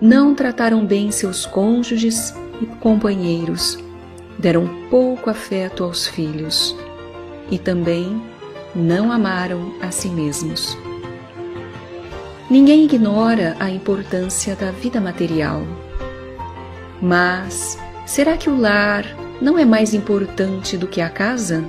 não 0.00 0.34
trataram 0.34 0.86
bem 0.86 1.10
seus 1.10 1.44
cônjuges 1.44 2.34
e 2.62 2.66
companheiros, 2.80 3.78
deram 4.42 4.68
pouco 4.90 5.30
afeto 5.30 5.84
aos 5.84 6.04
filhos 6.04 6.76
e 7.48 7.58
também 7.58 8.20
não 8.74 9.12
amaram 9.12 9.72
a 9.80 9.92
si 9.92 10.08
mesmos. 10.08 10.76
Ninguém 12.50 12.84
ignora 12.84 13.56
a 13.60 13.70
importância 13.70 14.56
da 14.56 14.72
vida 14.72 15.00
material. 15.00 15.62
Mas 17.00 17.78
será 18.04 18.36
que 18.36 18.50
o 18.50 18.60
lar 18.60 19.06
não 19.40 19.56
é 19.56 19.64
mais 19.64 19.94
importante 19.94 20.76
do 20.76 20.88
que 20.88 21.00
a 21.00 21.08
casa? 21.08 21.64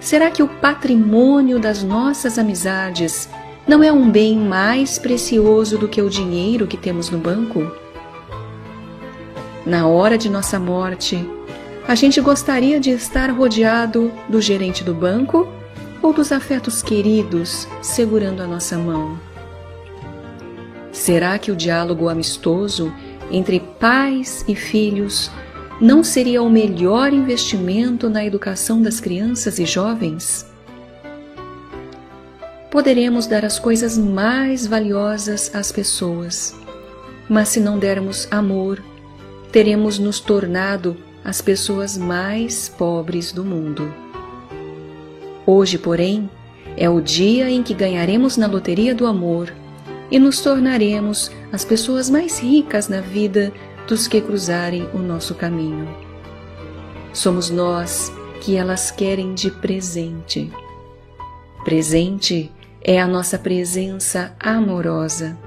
Será 0.00 0.30
que 0.30 0.42
o 0.42 0.48
patrimônio 0.48 1.58
das 1.60 1.82
nossas 1.82 2.38
amizades 2.38 3.28
não 3.68 3.82
é 3.82 3.92
um 3.92 4.10
bem 4.10 4.38
mais 4.38 4.98
precioso 4.98 5.76
do 5.76 5.88
que 5.88 6.00
o 6.00 6.08
dinheiro 6.08 6.66
que 6.66 6.78
temos 6.78 7.10
no 7.10 7.18
banco? 7.18 7.83
Na 9.66 9.86
hora 9.86 10.18
de 10.18 10.28
nossa 10.28 10.60
morte, 10.60 11.26
a 11.88 11.94
gente 11.94 12.20
gostaria 12.20 12.78
de 12.78 12.90
estar 12.90 13.30
rodeado 13.30 14.12
do 14.28 14.40
gerente 14.40 14.84
do 14.84 14.92
banco 14.92 15.48
ou 16.02 16.12
dos 16.12 16.32
afetos 16.32 16.82
queridos 16.82 17.66
segurando 17.80 18.42
a 18.42 18.46
nossa 18.46 18.76
mão? 18.76 19.18
Será 20.92 21.38
que 21.38 21.50
o 21.50 21.56
diálogo 21.56 22.10
amistoso 22.10 22.92
entre 23.30 23.58
pais 23.58 24.44
e 24.46 24.54
filhos 24.54 25.30
não 25.80 26.04
seria 26.04 26.42
o 26.42 26.50
melhor 26.50 27.10
investimento 27.12 28.10
na 28.10 28.22
educação 28.22 28.82
das 28.82 29.00
crianças 29.00 29.58
e 29.58 29.64
jovens? 29.64 30.46
Poderemos 32.70 33.26
dar 33.26 33.46
as 33.46 33.58
coisas 33.58 33.96
mais 33.96 34.66
valiosas 34.66 35.50
às 35.54 35.72
pessoas, 35.72 36.54
mas 37.28 37.48
se 37.48 37.60
não 37.60 37.78
dermos 37.78 38.28
amor, 38.30 38.82
teremos 39.54 40.00
nos 40.00 40.18
tornado 40.18 40.96
as 41.24 41.40
pessoas 41.40 41.96
mais 41.96 42.68
pobres 42.68 43.30
do 43.30 43.44
mundo. 43.44 43.94
Hoje, 45.46 45.78
porém, 45.78 46.28
é 46.76 46.90
o 46.90 47.00
dia 47.00 47.48
em 47.48 47.62
que 47.62 47.72
ganharemos 47.72 48.36
na 48.36 48.48
loteria 48.48 48.92
do 48.92 49.06
amor 49.06 49.54
e 50.10 50.18
nos 50.18 50.40
tornaremos 50.40 51.30
as 51.52 51.64
pessoas 51.64 52.10
mais 52.10 52.40
ricas 52.40 52.88
na 52.88 53.00
vida 53.00 53.52
dos 53.86 54.08
que 54.08 54.20
cruzarem 54.20 54.88
o 54.92 54.98
nosso 54.98 55.36
caminho. 55.36 55.88
Somos 57.12 57.48
nós 57.48 58.12
que 58.40 58.56
elas 58.56 58.90
querem 58.90 59.34
de 59.34 59.52
presente. 59.52 60.50
Presente 61.64 62.50
é 62.82 63.00
a 63.00 63.06
nossa 63.06 63.38
presença 63.38 64.34
amorosa. 64.40 65.38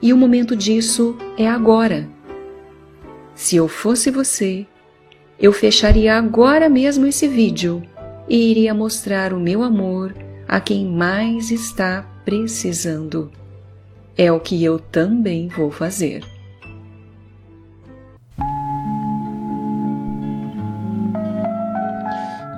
E 0.00 0.12
o 0.12 0.16
momento 0.16 0.54
disso 0.54 1.16
é 1.36 1.48
agora. 1.48 2.16
Se 3.38 3.54
eu 3.54 3.68
fosse 3.68 4.10
você, 4.10 4.66
eu 5.38 5.52
fecharia 5.52 6.18
agora 6.18 6.68
mesmo 6.68 7.06
esse 7.06 7.28
vídeo 7.28 7.80
e 8.28 8.50
iria 8.50 8.74
mostrar 8.74 9.32
o 9.32 9.38
meu 9.38 9.62
amor 9.62 10.12
a 10.48 10.58
quem 10.58 10.84
mais 10.84 11.52
está 11.52 12.02
precisando. 12.24 13.30
É 14.16 14.32
o 14.32 14.40
que 14.40 14.64
eu 14.64 14.80
também 14.80 15.46
vou 15.46 15.70
fazer. 15.70 16.24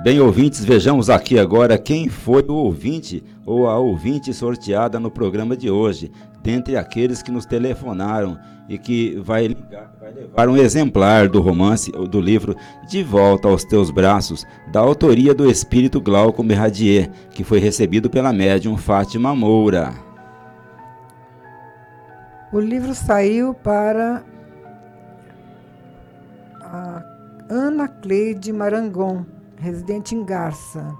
Bem, 0.03 0.19
ouvintes, 0.19 0.65
vejamos 0.65 1.11
aqui 1.11 1.37
agora 1.37 1.77
quem 1.77 2.09
foi 2.09 2.41
o 2.47 2.53
ouvinte 2.53 3.23
ou 3.51 3.67
a 3.67 3.77
ouvinte 3.77 4.33
sorteada 4.33 4.99
no 4.99 5.11
programa 5.11 5.57
de 5.57 5.69
hoje, 5.69 6.11
dentre 6.41 6.77
aqueles 6.77 7.21
que 7.21 7.31
nos 7.31 7.45
telefonaram 7.45 8.39
e 8.69 8.77
que 8.77 9.19
vai, 9.19 9.47
ligar, 9.47 9.91
levar 10.15 10.49
um 10.49 10.55
exemplar 10.55 11.27
do 11.27 11.41
romance 11.41 11.91
ou 11.95 12.07
do 12.07 12.21
livro 12.21 12.55
De 12.87 13.03
Volta 13.03 13.47
aos 13.47 13.63
Teus 13.63 13.91
Braços, 13.91 14.45
da 14.71 14.79
autoria 14.79 15.33
do 15.33 15.49
espírito 15.49 15.99
Glauco 15.99 16.41
Merradier, 16.41 17.11
que 17.31 17.43
foi 17.43 17.59
recebido 17.59 18.09
pela 18.09 18.31
médium 18.31 18.77
Fátima 18.77 19.35
Moura. 19.35 19.93
O 22.53 22.59
livro 22.59 22.93
saiu 22.93 23.53
para 23.53 24.23
a 26.61 27.03
Ana 27.49 27.87
Cleide 27.87 28.51
Marangon 28.51 29.25
residente 29.61 30.15
em 30.15 30.25
Garça. 30.25 30.97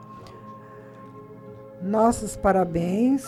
Nossos 1.83 2.35
parabéns. 2.35 3.25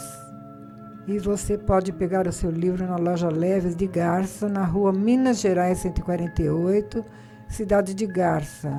E 1.08 1.20
você 1.20 1.58
pode 1.58 1.92
pegar 1.92 2.28
o 2.28 2.32
seu 2.32 2.50
livro 2.50 2.88
na 2.88 2.96
loja 2.96 3.30
Leves 3.30 3.76
de 3.76 3.88
Garça, 3.88 4.48
na 4.48 4.64
rua 4.64 4.94
Minas 4.94 5.42
Gerais 5.42 5.80
148, 5.80 7.04
cidade 7.50 7.94
de 7.94 8.06
Garça. 8.06 8.72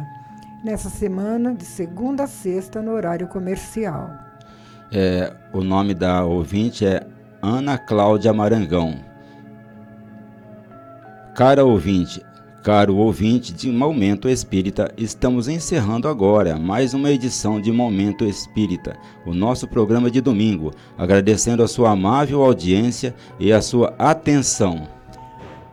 Nessa 0.64 0.88
semana, 0.88 1.54
de 1.54 1.64
segunda 1.64 2.24
a 2.24 2.26
sexta, 2.26 2.80
no 2.80 2.92
horário 2.92 3.28
comercial. 3.28 4.10
É, 4.90 5.34
o 5.52 5.62
nome 5.62 5.92
da 5.92 6.24
ouvinte 6.24 6.86
é 6.86 7.06
Ana 7.42 7.76
Cláudia 7.76 8.32
Marangão. 8.32 8.94
Cara 11.34 11.64
ouvinte, 11.64 12.24
Caro 12.64 12.96
ouvinte 12.96 13.52
de 13.52 13.70
Momento 13.70 14.26
Espírita, 14.26 14.90
estamos 14.96 15.48
encerrando 15.48 16.08
agora 16.08 16.58
mais 16.58 16.94
uma 16.94 17.10
edição 17.10 17.60
de 17.60 17.70
Momento 17.70 18.24
Espírita, 18.24 18.96
o 19.26 19.34
nosso 19.34 19.68
programa 19.68 20.10
de 20.10 20.22
domingo, 20.22 20.70
agradecendo 20.96 21.62
a 21.62 21.68
sua 21.68 21.90
amável 21.90 22.42
audiência 22.42 23.14
e 23.38 23.52
a 23.52 23.60
sua 23.60 23.94
atenção. 23.98 24.88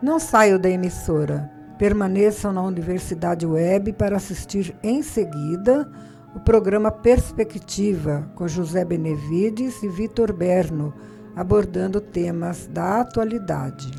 Não 0.02 0.20
saiam 0.20 0.60
da 0.60 0.70
emissora, 0.70 1.50
permaneçam 1.80 2.52
na 2.52 2.62
Universidade 2.62 3.46
Web 3.46 3.94
para 3.94 4.18
assistir 4.18 4.76
em 4.84 5.02
seguida 5.02 5.90
o 6.36 6.42
programa 6.42 6.92
Perspectiva 6.92 8.30
com 8.36 8.50
José 8.50 8.84
Benevides 8.84 9.82
e 9.82 9.88
Vitor 9.88 10.34
Berno, 10.34 10.94
abordando 11.38 12.02
temas 12.02 12.68
da 12.68 13.00
atualidade. 13.00 13.90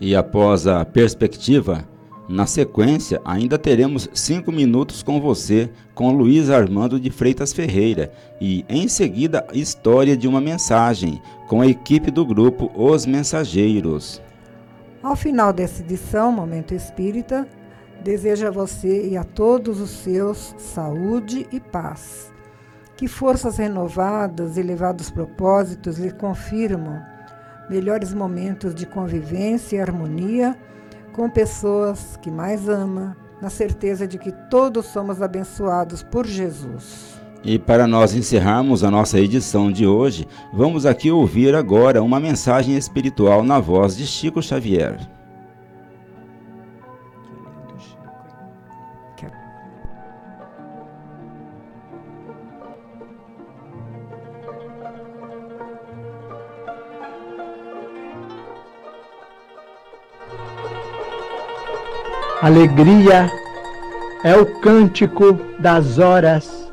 E 0.00 0.16
após 0.16 0.66
a 0.66 0.82
perspectiva, 0.82 1.91
na 2.32 2.46
sequência, 2.46 3.20
ainda 3.26 3.58
teremos 3.58 4.08
cinco 4.14 4.50
minutos 4.50 5.02
com 5.02 5.20
você, 5.20 5.68
com 5.94 6.12
Luiz 6.12 6.48
Armando 6.48 6.98
de 6.98 7.10
Freitas 7.10 7.52
Ferreira, 7.52 8.10
e 8.40 8.64
em 8.70 8.88
seguida, 8.88 9.46
história 9.52 10.16
de 10.16 10.26
uma 10.26 10.40
mensagem, 10.40 11.20
com 11.46 11.60
a 11.60 11.66
equipe 11.66 12.10
do 12.10 12.24
grupo 12.24 12.72
Os 12.74 13.04
Mensageiros. 13.04 14.22
Ao 15.02 15.14
final 15.14 15.52
dessa 15.52 15.82
edição, 15.82 16.32
Momento 16.32 16.72
Espírita, 16.72 17.46
desejo 18.02 18.46
a 18.46 18.50
você 18.50 19.08
e 19.08 19.16
a 19.16 19.24
todos 19.24 19.78
os 19.78 19.90
seus 19.90 20.54
saúde 20.56 21.46
e 21.52 21.60
paz. 21.60 22.32
Que 22.96 23.06
forças 23.06 23.58
renovadas 23.58 24.56
e 24.56 24.60
elevados 24.60 25.10
propósitos 25.10 25.98
lhe 25.98 26.10
confirmam 26.10 26.98
melhores 27.68 28.14
momentos 28.14 28.74
de 28.74 28.86
convivência 28.86 29.76
e 29.76 29.80
harmonia 29.80 30.56
com 31.12 31.28
pessoas 31.28 32.18
que 32.20 32.30
mais 32.30 32.68
ama, 32.68 33.16
na 33.40 33.50
certeza 33.50 34.06
de 34.06 34.18
que 34.18 34.32
todos 34.50 34.86
somos 34.86 35.20
abençoados 35.20 36.02
por 36.02 36.26
Jesus. 36.26 37.20
E 37.44 37.58
para 37.58 37.86
nós 37.88 38.14
encerrarmos 38.14 38.84
a 38.84 38.90
nossa 38.90 39.18
edição 39.18 39.70
de 39.70 39.84
hoje, 39.86 40.28
vamos 40.52 40.86
aqui 40.86 41.10
ouvir 41.10 41.54
agora 41.54 42.02
uma 42.02 42.20
mensagem 42.20 42.76
espiritual 42.76 43.42
na 43.42 43.58
voz 43.58 43.96
de 43.96 44.06
Chico 44.06 44.40
Xavier. 44.40 44.96
Alegria 62.42 63.30
é 64.24 64.34
o 64.34 64.44
cântico 64.44 65.38
das 65.60 66.00
horas 66.00 66.72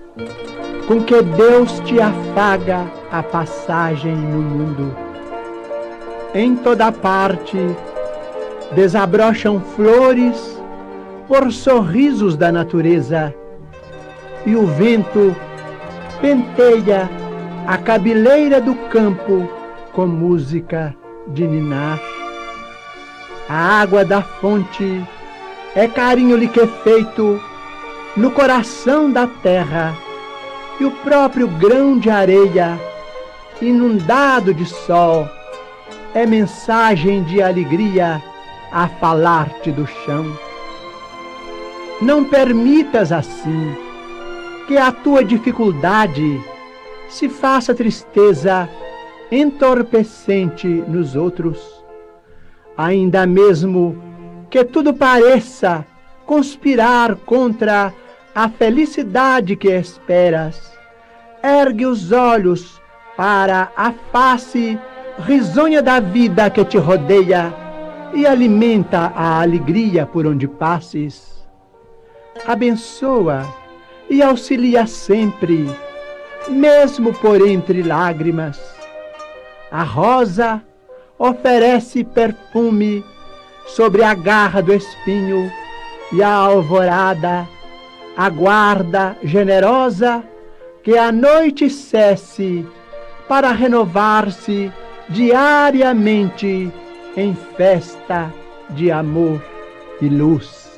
com 0.88 1.04
que 1.04 1.22
Deus 1.22 1.80
te 1.82 2.02
afaga 2.02 2.88
a 3.12 3.22
passagem 3.22 4.16
no 4.16 4.42
mundo. 4.42 4.96
Em 6.34 6.56
toda 6.56 6.92
parte 6.92 7.56
desabrocham 8.72 9.60
flores 9.60 10.60
por 11.28 11.52
sorrisos 11.52 12.36
da 12.36 12.52
natureza 12.52 13.32
e 14.48 14.56
o 14.56 14.66
vento 14.66 15.36
penteia 16.20 17.08
a 17.68 17.78
cabeleira 17.78 18.60
do 18.60 18.74
campo 18.90 19.48
com 19.94 20.08
música 20.08 20.96
de 21.28 21.46
ninar. 21.46 22.00
A 23.48 23.82
água 23.82 24.04
da 24.04 24.24
fonte 24.24 25.08
é 25.76 25.88
carinho 25.88 26.36
liquefeito 26.36 27.40
no 28.18 28.32
coração 28.32 29.12
da 29.12 29.28
terra 29.28 29.96
e 30.80 30.86
o 30.86 30.92
próprio 30.92 31.48
grão 31.48 31.98
de 31.98 32.10
areia, 32.10 32.80
inundado 33.62 34.54
de 34.54 34.66
sol, 34.66 35.28
é 36.14 36.26
mensagem 36.26 37.24
de 37.24 37.42
alegria 37.42 38.22
a 38.72 38.88
falar-te 38.88 39.72
do 39.72 39.86
chão. 39.86 40.26
Não 42.02 42.24
permitas 42.24 43.12
assim 43.12 43.76
que 44.68 44.78
a 44.78 44.92
tua 44.92 45.24
dificuldade 45.24 46.42
se 47.10 47.28
faça 47.28 47.76
tristeza 47.76 48.70
entorpecente 49.32 50.68
nos 50.68 51.16
outros, 51.16 51.60
ainda 52.78 53.26
mesmo 53.26 54.09
que 54.50 54.64
tudo 54.64 54.93
pareça 54.93 55.86
conspirar 56.26 57.16
contra 57.16 57.93
a 58.34 58.50
felicidade 58.50 59.56
que 59.56 59.70
esperas. 59.70 60.78
Ergue 61.43 61.86
os 61.86 62.12
olhos 62.12 62.82
para 63.16 63.72
a 63.76 63.91
face 64.12 64.80
risonha 65.26 65.82
da 65.82 66.00
vida 66.00 66.50
que 66.50 66.64
te 66.64 66.78
rodeia 66.78 67.54
e 68.14 68.26
alimenta 68.26 69.12
a 69.16 69.41
alegria 69.41 70.06
por 70.06 70.26
onde 70.26 70.47
passes. 70.47 71.45
Abençoa 72.47 73.45
e 74.10 74.22
auxilia 74.22 74.88
sempre, 74.88 75.70
mesmo 76.47 77.14
por 77.14 77.45
entre 77.45 77.84
lágrimas. 77.84 78.60
A 79.72 79.84
rosa 79.84 80.64
oferece 81.18 82.04
perfume 82.04 83.04
sobre 83.76 84.04
a 84.04 84.14
garra 84.14 84.62
do 84.62 84.74
espinho 84.74 85.52
e 86.12 86.24
a 86.24 86.32
alvorada 86.32 87.48
aguarda 88.18 89.16
generosa 89.24 90.24
que 90.84 90.98
a 90.98 91.12
noite 91.12 91.70
cesse 91.70 92.66
para 93.28 93.52
renovar-se 93.52 94.72
diariamente 95.08 96.72
em 97.16 97.36
festa 97.56 98.34
de 98.72 98.92
amor 98.92 99.42
e 100.02 100.10
luz. 100.10 100.69